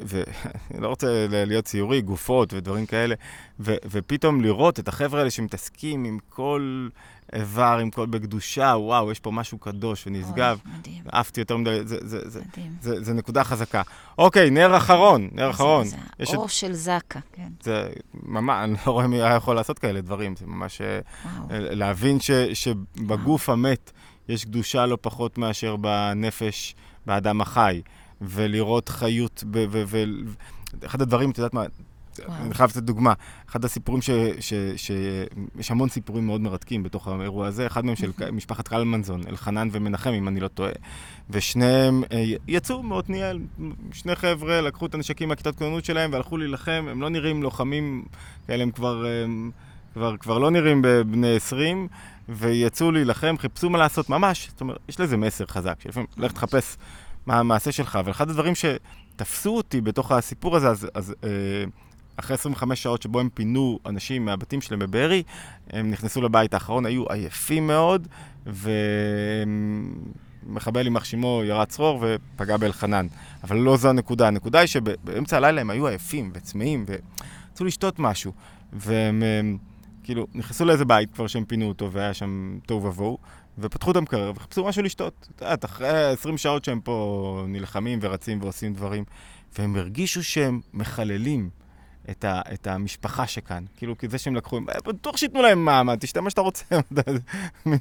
ואני 0.01 0.25
לא 0.85 0.89
רוצה 0.89 1.07
להיות 1.31 1.65
ציורי, 1.65 2.01
גופות 2.01 2.55
ודברים 2.55 2.87
כאלה, 2.87 3.15
ו, 3.61 3.75
ופתאום 3.91 4.41
לראות 4.41 4.79
את 4.81 4.89
החבר'ה 4.89 5.19
האלה 5.21 5.31
שמתעסקים 5.31 6.05
עם 6.05 6.19
כל 6.29 6.89
איבר, 7.33 7.79
עם 7.83 7.91
כל 7.91 8.07
בקדושה, 8.07 8.75
וואו, 8.79 9.13
יש 9.13 9.21
פה 9.21 9.31
משהו 9.31 9.59
קדוש 9.59 10.07
ונשגב. 10.07 10.59
מדהים. 10.79 11.03
אהבתי 11.15 11.41
יותר 11.41 11.57
מדי, 11.57 11.79
זה, 11.85 11.97
זה, 12.09 12.29
זה, 12.31 12.41
מדהים. 12.49 12.73
זה, 12.81 13.03
זה 13.05 13.13
נקודה 13.15 13.45
חזקה. 13.45 13.83
אוקיי, 14.19 14.51
נר 14.51 14.77
אחרון, 14.77 15.29
נר 15.33 15.51
אחרון. 15.51 15.85
זה 15.87 15.97
יש 16.21 16.31
האור 16.35 16.45
את- 16.45 16.51
של 16.51 16.73
זקה, 16.73 17.21
כן. 17.33 17.49
זה 17.63 17.89
ממש, 18.23 18.57
אני 18.65 18.75
לא 18.87 18.93
רואה 18.93 19.07
מי 19.07 19.23
היה 19.23 19.35
יכול 19.35 19.57
לעשות 19.57 19.79
כאלה 19.79 20.01
דברים, 20.01 20.37
זה 20.37 20.47
ממש 20.47 20.81
אה, 20.81 21.01
וואו. 21.25 21.47
להבין 21.51 22.21
ש, 22.21 22.31
שבגוף 22.31 23.49
המת 23.49 23.93
יש 24.29 24.45
קדושה 24.45 24.87
לא 24.87 24.99
פחות 25.01 25.39
מאשר 25.39 25.77
בנפש, 25.77 26.75
באדם 27.07 27.41
החי, 27.41 27.81
ולראות 28.21 28.89
חיות, 28.89 29.45
ב, 29.51 29.67
ו, 29.71 29.83
ו, 29.87 30.05
אחד 30.87 31.03
הדברים, 31.03 31.31
את 31.31 31.39
יודעת 31.39 31.55
מה, 31.55 31.65
וואו. 32.27 32.39
אני 32.45 32.55
חייב 32.55 32.71
לתת 32.71 32.83
דוגמה, 32.83 33.13
אחד 33.51 33.65
הסיפורים 33.65 34.03
ש... 34.03 34.11
ש, 34.41 34.55
ש 34.77 34.91
יש 35.59 35.71
המון 35.71 35.89
סיפורים 35.89 36.27
מאוד 36.27 36.41
מרתקים 36.41 36.83
בתוך 36.83 37.09
האירוע 37.09 37.47
הזה, 37.47 37.67
אחד 37.67 37.85
מהם 37.85 37.97
של 37.97 38.11
משפחת 38.33 38.69
קלמנזון, 38.69 39.21
אלחנן 39.29 39.69
ומנחם, 39.73 40.11
אם 40.11 40.29
אני 40.29 40.41
לא 40.41 40.49
טועה, 40.49 40.73
ושניהם 41.31 42.03
אה, 42.13 42.25
יצאו 42.49 42.83
מעתניאל, 42.83 43.39
שני 43.93 44.15
חבר'ה, 44.15 44.61
לקחו 44.61 44.87
את 44.87 44.95
הנשקים 44.95 45.29
מהכיתת 45.29 45.57
כוננות 45.57 45.85
שלהם 45.85 46.13
והלכו 46.13 46.37
להילחם, 46.37 46.87
הם 46.91 47.01
לא 47.01 47.09
נראים 47.09 47.43
לוחמים 47.43 48.05
כאלה, 48.47 48.63
הם 48.63 48.71
כבר, 48.71 49.07
אה, 49.07 49.25
כבר, 49.95 50.17
כבר 50.17 50.39
לא 50.39 50.51
נראים 50.51 50.83
בבני 50.83 51.37
20, 51.37 51.89
ויצאו 52.29 52.91
להילחם, 52.93 53.35
חיפשו 53.39 53.71
מה 53.71 53.79
לעשות, 53.79 54.11
ממש, 54.11 54.49
זאת 54.51 54.61
אומרת, 54.61 54.79
יש 54.89 55.01
לזה 55.01 55.17
מסר 55.17 55.47
חזק, 55.47 55.81
שלפעמים 55.81 56.07
לך 56.17 56.33
תחפש 56.33 56.77
מה 57.29 57.39
המעשה 57.39 57.73
שלך, 57.73 57.97
אבל 57.97 58.11
אחד 58.11 58.31
הדברים 58.31 58.53
שתפסו 58.55 59.57
אותי 59.57 59.81
בתוך 59.81 60.13
הסיפור 60.13 60.57
הזה, 60.57 60.69
אז, 60.69 60.87
אז 60.95 61.15
אה, 61.25 61.29
אחרי 62.17 62.35
25 62.35 62.83
שעות 62.83 63.03
שבו 63.03 63.21
הם 63.21 63.29
פינו 63.35 63.79
אנשים 63.87 64.25
מהבתים 64.25 64.61
שלהם 64.61 64.81
בבארי, 64.81 65.23
הם 65.71 65.91
נכנסו 65.91 66.23
לבית 66.23 66.55
האחרון, 66.55 66.87
היו 66.87 67.05
עייפים 67.09 67.67
מאוד, 67.67 68.09
ומחבל 70.47 70.87
יימח 70.87 71.05
שמו 71.05 71.43
ירד 71.45 71.67
צרור 71.67 72.05
ופגע 72.05 72.57
באלחנן. 72.57 73.07
אבל 73.45 73.57
לא 73.57 73.77
זו 73.77 73.89
הנקודה, 73.89 74.29
הנקודה 74.29 74.59
היא 74.59 74.67
שבאמצע 74.67 75.37
הלילה 75.37 75.61
הם 75.61 75.71
היו 75.71 75.87
עייפים 75.87 76.31
וצמאים, 76.35 76.85
ורצו 76.89 77.65
לשתות 77.65 77.99
משהו, 77.99 78.33
והם 78.73 79.23
הם, 79.23 79.59
כאילו 80.03 80.27
נכנסו 80.35 80.65
לאיזה 80.65 80.85
בית 80.85 81.15
כבר 81.15 81.27
שהם 81.27 81.45
פינו 81.45 81.69
אותו, 81.69 81.93
והיה 81.93 82.15
שם 82.15 82.59
תוהו 82.67 82.85
ובוהו, 82.85 83.19
ופתחו 83.61 83.91
את 83.91 83.97
המקרר 83.97 84.33
וחיפשו 84.37 84.65
משהו 84.65 84.83
לשתות. 84.83 85.29
את 85.37 85.43
יודעת, 85.43 85.65
אחרי 85.65 86.05
20 86.13 86.39
שעות 86.39 86.65
שהם 86.65 86.81
פה 86.81 87.45
נלחמים 87.49 87.99
ורצים 88.03 88.43
ועושים 88.43 88.75
דברים, 88.75 89.05
והם 89.59 89.77
הרגישו 89.77 90.25
שהם 90.25 90.61
מחללים. 90.75 91.51
את, 92.11 92.25
ה, 92.25 92.41
את 92.55 92.67
המשפחה 92.67 93.27
שכאן. 93.27 93.65
כאילו, 93.77 93.99
כי 93.99 94.09
זה 94.09 94.19
שהם 94.19 94.35
לקחו, 94.35 94.59
אה, 94.59 94.93
בטוח 94.93 95.17
שייתנו 95.17 95.43
להם 95.43 95.65
מעמד, 95.65 95.99
תשתה 96.01 96.21
מה 96.21 96.31
שאתה 96.31 96.41
רוצה. 96.41 96.65
והם 97.67 97.79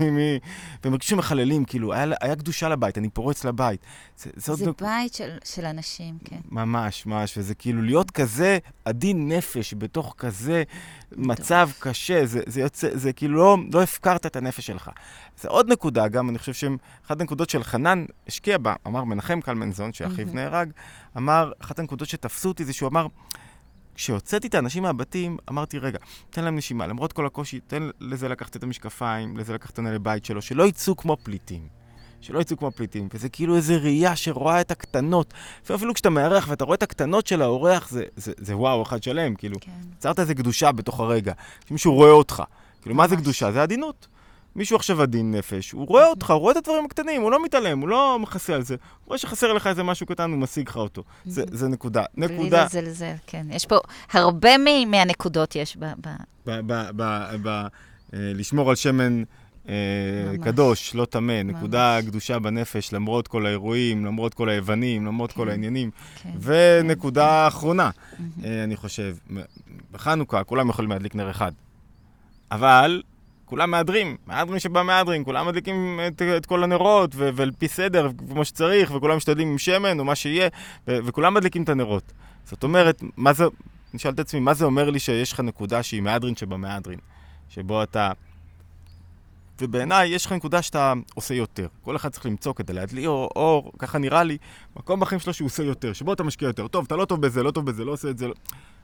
הרגישו 0.84 1.16
מחללים, 1.18 1.66
כאילו, 1.66 1.94
היה, 1.94 2.06
היה 2.22 2.36
קדושה 2.36 2.70
לבית, 2.70 2.98
אני 2.98 3.10
פורץ 3.10 3.46
לבית. 3.46 3.82
זה, 4.18 4.30
זה, 4.36 4.54
זה 4.56 4.66
נק- 4.70 4.82
בית 4.82 5.14
של, 5.14 5.38
של 5.46 5.66
אנשים, 5.66 6.18
כן. 6.26 6.40
ממש, 6.52 7.06
ממש, 7.06 7.38
וזה 7.38 7.56
כאילו 7.56 7.82
להיות 7.82 8.12
כזה 8.12 8.58
עדין 8.86 9.32
נפש 9.32 9.74
בתוך 9.78 10.16
כזה 10.18 10.64
מצב 11.12 11.70
קשה, 11.80 12.26
זה, 12.26 12.42
זה 12.46 12.62
יוצא, 12.62 12.88
זה 12.94 13.14
כאילו 13.14 13.38
לא, 13.38 13.58
לא 13.74 13.84
הפקרת 13.84 14.26
את 14.26 14.36
הנפש 14.36 14.68
שלך. 14.68 14.90
זה 15.42 15.48
עוד 15.48 15.72
נקודה, 15.72 16.08
גם 16.08 16.30
אני 16.30 16.38
חושב 16.38 16.54
שהם, 16.54 16.78
אחת 17.06 17.22
הנקודות 17.22 17.50
של 17.50 17.64
חנן 17.64 18.06
השקיע 18.28 18.58
בה, 18.58 18.74
אמר 18.88 19.04
מנחם 19.04 19.42
קלמנזון, 19.42 19.94
שאחיו. 19.94 20.28
נהרג, 20.34 20.72
אמר, 21.18 21.52
אחת 21.62 21.80
הנקודות 21.80 22.08
שתפסו 22.10 22.50
אותי 22.50 22.66
זה 22.66 22.74
שהוא 22.74 22.90
אמר, 22.90 23.08
כשהוצאתי 23.98 24.48
את 24.48 24.56
האנשים 24.56 24.84
מהבתים, 24.84 25.38
אמרתי, 25.50 25.80
רגע, 25.80 26.00
תן 26.30 26.44
להם 26.44 26.56
נשימה, 26.56 26.88
למרות 26.88 27.14
כל 27.14 27.26
הקושי, 27.26 27.60
תן 27.60 27.90
לזה 28.00 28.28
לקחת 28.28 28.56
את 28.56 28.64
המשקפיים, 28.64 29.38
לזה 29.38 29.54
לקחת 29.54 29.74
את 29.74 29.80
הנהלי 29.80 30.00
בית 30.00 30.26
שלו, 30.26 30.42
שלא 30.42 30.68
יצאו 30.68 30.96
כמו 30.96 31.18
פליטים. 31.24 31.68
שלא 32.22 32.40
יצאו 32.40 32.58
כמו 32.58 32.72
פליטים, 32.72 33.08
וזה 33.14 33.30
כאילו 33.30 33.56
איזה 33.56 33.78
ראייה 33.78 34.16
שרואה 34.16 34.62
את 34.62 34.72
הקטנות. 34.72 35.34
ואפילו 35.70 35.94
כשאתה 35.94 36.10
מארח 36.10 36.48
ואתה 36.50 36.64
רואה 36.66 36.76
את 36.76 36.84
הקטנות 36.84 37.28
של 37.28 37.42
האורח, 37.42 37.90
זה, 37.90 38.04
זה, 38.16 38.32
זה 38.38 38.58
וואו, 38.58 38.84
אחד 38.84 39.04
שלם, 39.04 39.36
כאילו. 39.36 39.58
כן. 39.62 39.72
יצרת 39.98 40.20
איזה 40.20 40.36
קדושה 40.36 40.72
בתוך 40.72 41.00
הרגע, 41.00 41.34
שמישהו 41.70 41.94
רואה 41.94 42.12
אותך. 42.12 42.44
כאילו, 42.82 42.96
מה 42.96 43.08
זה. 43.08 43.16
קדושה? 43.16 43.52
זה 43.52 43.64
עדינות. 43.64 44.08
מישהו 44.58 44.76
עכשיו 44.76 45.02
עדין 45.02 45.32
נפש, 45.32 45.72
הוא 45.72 45.88
רואה 45.88 46.06
אותך, 46.08 46.32
הוא 46.32 46.40
רואה 46.40 46.52
את 46.52 46.58
הדברים 46.58 46.86
הקטנים, 46.86 47.22
הוא 47.22 47.32
לא 47.32 47.44
מתעלם, 47.44 47.80
הוא 47.80 47.90
לא 47.90 48.20
מכסה 48.22 48.56
על 48.56 48.62
זה. 48.64 48.74
הוא 48.74 49.08
רואה 49.08 49.18
שחסר 49.18 49.54
לך 49.54 49.68
איזה 49.68 49.84
משהו 49.84 50.06
קטן, 50.06 50.32
הוא 50.32 50.40
משיג 50.40 50.70
לך 50.70 50.78
אותו. 50.78 51.04
זה, 51.26 51.44
זה 51.52 51.68
נקודה. 51.68 52.04
בלי 52.18 52.28
נקודה. 52.28 52.66
לזלזל, 52.66 53.14
כן. 53.28 53.48
יש 53.50 53.66
פה 53.66 53.76
הרבה 54.12 54.58
מ- 54.58 54.92
מהנקודות 54.92 55.56
יש 55.56 55.78
ב... 55.78 55.86
ב... 55.86 56.08
ב- 56.46 56.60
ב- 56.74 56.90
ב- 56.96 57.36
ב- 57.42 57.48
אה, 57.48 57.68
לשמור 58.14 58.70
על 58.70 58.76
שמן 58.76 59.24
אה, 59.70 59.74
ממש. 60.28 60.46
קדוש, 60.46 60.96
לא 60.96 61.06
טמא, 61.06 61.42
נקודה 61.44 62.00
קדושה 62.06 62.40
בנפש, 62.40 62.94
למרות 62.94 63.28
כל 63.28 63.46
האירועים, 63.46 64.06
למרות 64.06 64.34
כל 64.34 64.50
היוונים, 64.50 65.06
למרות 65.06 65.32
כל 65.32 65.44
כן. 65.46 65.50
העניינים. 65.50 65.92
כן. 66.24 66.30
ונקודה 66.42 67.48
אחרונה, 67.48 67.90
מהמם. 68.20 68.32
אה, 68.46 68.64
אני 68.64 68.76
חושב, 68.76 69.16
בחנוכה 69.92 70.44
כולם 70.44 70.70
יכולים 70.70 70.92
להדליק 70.92 71.16
נר 71.16 71.32
אחד, 71.32 71.52
אבל 72.52 73.02
כולם 73.48 73.72
מהדרים, 73.72 74.18
מהדרים 74.26 74.60
שבמהדרים, 74.60 75.24
כולם 75.24 75.48
מדליקים 75.48 76.00
את, 76.08 76.22
את 76.22 76.46
כל 76.46 76.64
הנרות, 76.64 77.12
ו- 77.16 77.30
ועל 77.34 77.52
פי 77.58 77.68
סדר, 77.68 78.10
כמו 78.30 78.46
שצריך, 78.46 78.92
וכולם 78.96 79.18
משתדלים 79.18 79.48
עם 79.48 79.58
שמן 79.58 80.00
או 80.00 80.06
מה 80.06 80.16
שיהיה, 80.16 80.50
ו- 80.88 80.98
וכולם 81.06 81.34
מדליקים 81.34 81.64
את 81.64 81.70
הנרות. 81.70 82.14
זאת 82.46 82.64
אומרת, 82.64 83.04
מה 83.18 83.34
זה, 83.34 83.44
אני 83.94 84.00
שואל 84.00 84.14
את 84.14 84.20
עצמי, 84.20 84.40
מה 84.40 84.54
זה 84.54 84.66
אומר 84.66 84.90
לי 84.90 85.00
שיש 85.00 85.32
לך 85.32 85.40
נקודה 85.40 85.84
שהיא 85.84 86.02
מהדרין 86.02 86.36
שבמהדרין? 86.36 87.00
שבו 87.50 87.84
אתה... 87.84 88.12
ובעיניי 89.62 90.10
יש 90.10 90.26
לך 90.26 90.32
נקודה 90.32 90.62
שאתה 90.62 90.94
עושה 91.16 91.34
יותר. 91.34 91.68
כל 91.82 91.96
אחד 91.96 92.10
צריך 92.10 92.26
למצוא 92.26 92.54
כדי 92.54 92.74
להדליק 92.74 93.06
אור, 93.06 93.30
אור, 93.36 93.72
ככה 93.80 93.98
נראה 93.98 94.24
לי, 94.24 94.38
מקום 94.76 95.00
בחיים 95.00 95.20
שלו 95.20 95.34
שהוא 95.34 95.46
עושה 95.46 95.64
יותר, 95.64 95.94
שבו 95.94 96.14
אתה 96.14 96.24
משקיע 96.24 96.48
יותר. 96.48 96.68
טוב, 96.68 96.86
אתה 96.86 96.96
לא 96.96 97.06
טוב 97.06 97.22
בזה, 97.22 97.44
לא 97.44 97.52
טוב 97.52 97.66
בזה, 97.66 97.86
לא 97.86 97.92
עושה 97.92 98.10
את 98.10 98.18
זה. 98.18 98.28
לא... 98.28 98.34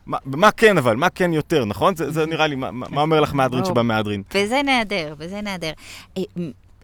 מה, 0.05 0.17
מה 0.25 0.51
כן 0.51 0.77
אבל? 0.77 0.95
מה 0.95 1.09
כן 1.09 1.33
יותר, 1.33 1.65
נכון? 1.65 1.95
זה, 1.95 2.11
זה 2.11 2.25
נראה 2.25 2.47
לי, 2.47 2.55
מה, 2.55 2.71
מה 2.71 3.01
אומר 3.01 3.21
לך 3.21 3.33
מהדרין. 3.33 3.65
שבמהדרין? 3.65 4.23
וזה 4.33 4.61
נהדר, 4.61 5.15
וזה 5.17 5.41
נהדר. 5.41 5.71
אה, 6.17 6.23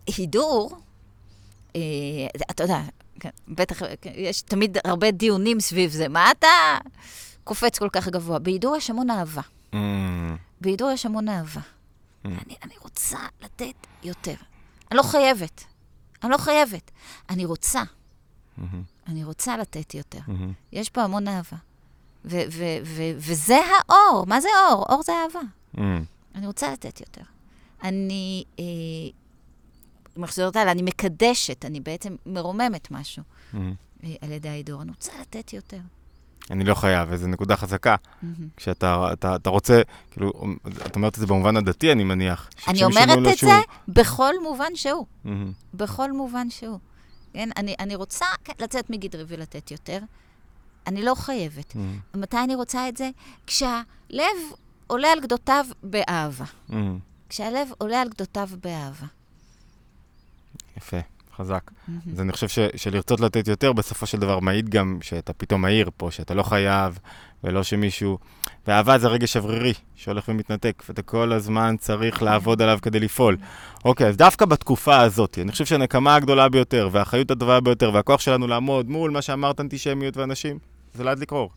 הידור, 0.07 0.77
אה, 1.75 1.81
אתה 2.51 2.63
יודע, 2.63 2.81
כן, 3.19 3.29
בטח, 3.47 3.79
כן, 4.01 4.11
יש 4.15 4.41
תמיד 4.41 4.77
הרבה 4.83 5.11
דיונים 5.11 5.59
סביב 5.59 5.91
זה. 5.91 6.07
מה 6.07 6.31
אתה 6.31 6.47
קופץ 7.43 7.79
כל 7.79 7.89
כך 7.91 8.07
גבוה? 8.07 8.39
בהידור 8.39 8.75
יש 8.75 8.89
המון 8.89 9.09
אהבה. 9.09 9.41
Mm, 9.73 9.77
בהידור 10.61 10.91
יש 10.91 11.05
המון 11.05 11.29
אהבה. 11.29 11.61
Mm. 11.61 12.27
אני, 12.27 12.55
אני 12.63 12.73
רוצה 12.81 13.19
לתת 13.41 13.87
יותר. 14.03 14.35
אני 14.91 14.97
לא 14.97 15.03
חייבת. 15.03 15.63
אני 16.23 16.31
לא 16.31 16.37
חייבת. 16.37 16.91
אני 17.29 17.45
רוצה. 17.45 17.83
מהמם, 18.57 18.83
אני 19.07 19.23
רוצה 19.23 19.57
לתת 19.57 19.93
יותר. 19.93 20.19
מהמם. 20.27 20.53
יש 20.71 20.89
פה 20.89 21.01
המון 21.03 21.27
אהבה. 21.27 21.57
ו- 22.25 22.41
ו- 22.51 22.77
ו- 22.85 23.11
וזה 23.17 23.57
האור. 23.89 24.25
מה 24.27 24.41
זה 24.41 24.47
אור? 24.69 24.85
אור 24.89 25.03
זה 25.03 25.11
אהבה. 25.11 25.39
Mm. 25.75 25.79
אני 26.35 26.47
רוצה 26.47 26.71
לתת 26.71 26.99
יותר. 26.99 27.21
אני, 27.83 28.43
אה, 28.59 28.63
מחזירות 30.17 30.55
האלה, 30.55 30.71
אני 30.71 30.81
מקדשת, 30.81 31.65
אני 31.65 31.79
בעצם 31.79 32.15
מרוממת 32.25 32.91
משהו 32.91 33.23
Mm. 33.53 33.57
אה, 34.03 34.15
על 34.21 34.31
ידי 34.31 34.49
ההידור. 34.49 34.81
אני 34.81 34.89
רוצה 34.91 35.11
לתת 35.21 35.53
יותר. 35.53 35.77
אני 36.51 36.63
לא 36.63 36.75
חייב, 36.75 37.07
וזו 37.11 37.27
נקודה 37.27 37.55
חזקה. 37.57 37.95
מהמם. 38.21 38.47
כשאתה 38.57 39.09
אתה, 39.13 39.35
אתה 39.35 39.49
רוצה, 39.49 39.81
כאילו, 40.11 40.31
את 40.85 40.95
אומרת 40.95 41.13
את 41.15 41.19
זה 41.19 41.27
במובן 41.27 41.57
הדתי, 41.57 41.91
אני 41.91 42.03
מניח. 42.03 42.49
אני 42.67 42.83
אומרת 42.83 43.33
את 43.33 43.37
שהוא- 43.37 43.51
זה 43.53 43.59
בכל 43.87 44.33
מובן 44.43 44.75
שהוא. 44.75 45.05
מהמם. 45.23 45.51
בכל 45.73 46.11
מובן 46.11 46.49
שהוא. 46.49 46.79
כן? 47.33 47.49
אני, 47.57 47.75
אני 47.79 47.95
רוצה 47.95 48.25
כן, 48.43 48.53
לצאת 48.59 48.89
מגדרי 48.89 49.23
ולתת 49.27 49.71
יותר. 49.71 49.99
אני 50.89 51.01
לא 51.03 51.15
חייבת. 51.15 51.75
מהמם. 51.75 51.99
מתי 52.15 52.37
אני 52.43 52.55
רוצה 52.55 52.89
את 52.89 52.97
זה? 52.97 53.09
כשהלב 53.47 54.37
עולה 54.87 55.07
על 55.11 55.19
גדותיו 55.19 55.65
באהבה. 55.83 56.45
מהמם. 56.69 56.99
כשהלב 57.29 57.67
עולה 57.77 58.01
על 58.01 58.09
גדותיו 58.09 58.49
באהבה. 58.63 59.05
יפה, 60.77 60.97
חזק. 61.35 61.71
אז 62.13 62.21
אני 62.21 62.31
חושב 62.31 62.47
ש, 62.47 62.59
שלרצות 62.75 63.19
לתת 63.19 63.47
יותר, 63.47 63.73
בסופו 63.73 64.05
של 64.05 64.17
דבר 64.17 64.39
מעיד 64.39 64.69
גם 64.69 64.97
שאתה 65.01 65.33
פתאום 65.33 65.61
מהיר 65.61 65.89
פה, 65.97 66.11
שאתה 66.11 66.33
לא 66.33 66.43
חייב, 66.43 66.99
ולא 67.43 67.63
שמישהו... 67.63 68.17
ואהבה 68.67 68.97
זה 68.97 69.07
רגש 69.07 69.33
שברירי, 69.33 69.73
שהולך 69.95 70.29
ומתנתק, 70.29 70.83
ואתה 70.89 71.01
כל 71.01 71.33
הזמן 71.33 71.75
צריך 71.79 72.23
לעבוד 72.23 72.61
עליו 72.61 72.79
כדי 72.81 72.99
לפעול. 72.99 73.37
אוקיי, 73.85 74.07
אז 74.07 74.17
דווקא 74.17 74.45
בתקופה 74.45 75.01
הזאת, 75.01 75.39
אני 75.41 75.51
חושב 75.51 75.65
שהנקמה 75.65 76.15
הגדולה 76.15 76.49
ביותר, 76.49 76.89
והאחריות 76.91 77.31
הטובה 77.31 77.59
ביותר, 77.59 77.91
והכוח 77.93 78.19
שלנו 78.19 78.47
לעמוד 78.47 78.89
מול 78.89 79.11
מה 79.11 79.21
שאמרת 79.21 79.59
אנטישמיות 79.59 80.17
ואנשים, 80.17 80.59
זה 80.93 81.03
להדליק 81.03 81.31
אור. 81.31 81.51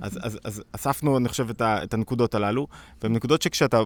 אז, 0.00 0.18
אז, 0.22 0.38
אז 0.44 0.62
אספנו, 0.72 1.16
אני 1.16 1.28
חושב, 1.28 1.50
את, 1.50 1.60
ה, 1.60 1.82
את 1.82 1.94
הנקודות 1.94 2.34
הללו, 2.34 2.66
והן 3.02 3.12
נקודות 3.12 3.42
שכשאתה... 3.42 3.80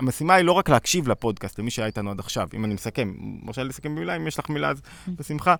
המשימה 0.00 0.34
היא 0.34 0.44
לא 0.44 0.52
רק 0.52 0.68
להקשיב 0.68 1.08
לפודקאסט, 1.08 1.58
למי 1.58 1.70
שהיה 1.70 1.86
איתנו 1.86 2.10
עד 2.10 2.20
עכשיו, 2.20 2.48
אם 2.54 2.64
אני 2.64 2.74
מסכם. 2.74 3.14
מרשה 3.18 3.62
לי 3.62 3.68
לסכם 3.68 3.94
במילה, 3.94 4.16
אם 4.16 4.26
יש 4.26 4.38
לך 4.38 4.50
מילה 4.50 4.70
אז 4.70 4.82
בשמחה. 5.08 5.54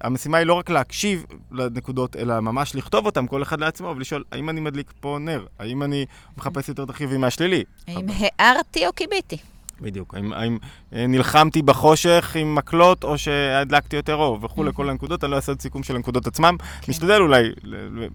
המשימה 0.00 0.38
היא 0.38 0.46
לא 0.46 0.54
רק 0.54 0.70
להקשיב 0.70 1.24
לנקודות, 1.52 2.16
אלא 2.16 2.40
ממש 2.40 2.74
לכתוב 2.74 3.06
אותן, 3.06 3.26
כל 3.26 3.42
אחד 3.42 3.60
לעצמו, 3.60 3.88
ולשאול, 3.96 4.24
האם 4.32 4.50
אני 4.50 4.60
מדליק 4.60 4.92
פה 5.00 5.18
נר? 5.20 5.46
האם 5.58 5.82
אני 5.82 6.06
מחפש 6.36 6.68
יותר 6.68 6.82
את 6.82 6.90
החיובי 6.90 7.16
מהשלילי? 7.16 7.64
האם 7.86 8.06
הערתי 8.38 8.86
או 8.86 8.92
כיביתי? 8.96 9.36
בדיוק. 9.80 10.14
האם, 10.14 10.32
האם 10.32 10.58
אה, 10.92 11.06
נלחמתי 11.06 11.62
בחושך 11.62 12.36
עם 12.40 12.54
מקלות, 12.54 13.04
או 13.04 13.18
שהדלקתי 13.18 13.96
יותר 13.96 14.14
אור, 14.14 14.38
וכולי, 14.42 14.70
כל 14.74 14.90
הנקודות, 14.90 15.24
אני 15.24 15.30
לא 15.30 15.36
אעשה 15.36 15.52
עוד 15.52 15.60
סיכום 15.60 15.82
של 15.82 15.96
הנקודות 15.96 16.26
עצמם. 16.26 16.56
משתדל 16.88 17.20
אולי, 17.20 17.42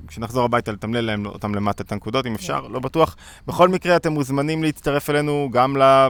כשנחזור 0.08 0.44
הביתה, 0.46 0.72
לתמלל 0.72 1.02
להם 1.02 1.26
אותם 1.26 1.56
למטה 1.56 1.84
את 1.84 1.92
הנקודות, 1.92 2.26
אם 2.26 2.36
אפשר, 2.36 2.68
לא 2.68 2.80
בטוח. 2.80 3.16
בכל 3.48 3.70
מקרה, 3.70 3.96
אתם 3.96 4.12
מוזמנים 4.12 4.64
להצטרף 4.64 5.10
אלינו 5.10 5.50
גם 5.52 5.82
אה, 5.82 6.08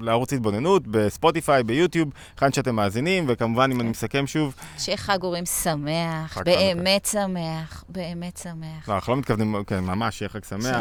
לערוץ 0.00 0.32
התבוננות, 0.32 0.82
בספוטיפיי, 0.86 1.62
ביוטיוב, 1.64 2.08
היכן 2.34 2.52
שאתם 2.52 2.74
מאזינים, 2.76 3.24
וכמובן, 3.28 3.70
אם 3.72 3.80
אני 3.80 3.88
מסכם 3.88 4.26
שוב, 4.26 4.54
שיהיה 4.78 4.98
חג 4.98 5.18
אורים 5.22 5.46
שמח, 5.46 6.38
באמת 6.44 7.08
שמח, 7.12 7.84
באמת 7.88 8.36
שמח. 8.42 8.88
לא, 8.88 8.94
אנחנו 8.94 9.12
לא 9.12 9.18
מתכוונים, 9.18 9.64
כן, 9.66 9.80
ממש, 9.84 10.18
שיהיה 10.18 10.28
חג 10.28 10.44
שמח. 10.44 10.76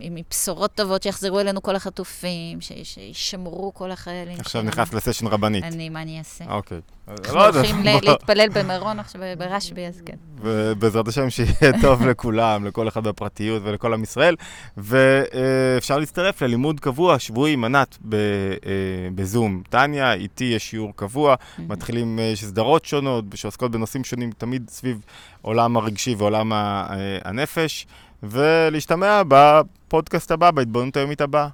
עם, 0.00 0.14
בשורות 0.30 0.74
טובות 0.74 1.02
שיחזרו 1.02 1.40
אלינו 1.40 1.62
כל 1.62 1.76
החטופים, 1.76 2.60
ש- 2.60 2.72
שישמרו 2.98 3.74
כל 3.74 3.90
החיילים. 3.90 4.40
עכשיו 4.40 4.52
שלנו. 4.52 4.68
נכנס 4.68 4.94
לסשן 4.94 5.26
רבנית. 5.26 5.64
אני, 5.64 5.88
מה 5.88 6.02
אני 6.02 6.18
אעשה? 6.18 6.44
אוקיי. 6.48 6.80
אנחנו 7.08 7.38
לא 7.38 7.48
הולכים 7.48 7.82
להתפלל 8.02 8.48
במירון 8.48 8.98
עכשיו 8.98 9.22
ברשב"י, 9.38 9.86
אז 9.86 10.02
כן. 10.06 10.16
ובעזרת 10.40 11.08
השם 11.08 11.30
שיהיה 11.30 11.72
טוב 11.82 12.06
לכולם, 12.06 12.64
לכל 12.66 12.88
אחד 12.88 13.04
בפרטיות 13.04 13.62
ולכל 13.64 13.94
עם 13.94 14.02
ישראל. 14.02 14.36
ואפשר 14.76 15.98
להצטרף 15.98 16.42
ללימוד 16.42 16.80
קבוע, 16.80 17.18
שבועי, 17.18 17.56
מנת, 17.56 17.98
אה, 18.12 18.18
בזום. 19.14 19.62
טניה, 19.70 20.12
איתי 20.12 20.44
יש 20.44 20.70
שיעור 20.70 20.92
קבוע, 20.96 21.34
מתחילים, 21.58 22.18
אה, 22.18 22.24
יש 22.24 22.44
סדרות 22.44 22.84
שונות 22.84 23.24
שעוסקות 23.34 23.70
בנושאים 23.70 24.04
שונים, 24.04 24.30
תמיד 24.38 24.70
סביב 24.70 25.04
עולם 25.42 25.76
הרגשי 25.76 26.14
ועולם 26.18 26.52
אה, 26.52 26.86
הנפש, 27.24 27.86
ולהשתמע 28.22 29.22
בפודקאסט 29.28 30.30
הבא, 30.30 30.50
בהתבוננות 30.50 30.96
היומית 30.96 31.20
הבאה. 31.20 31.48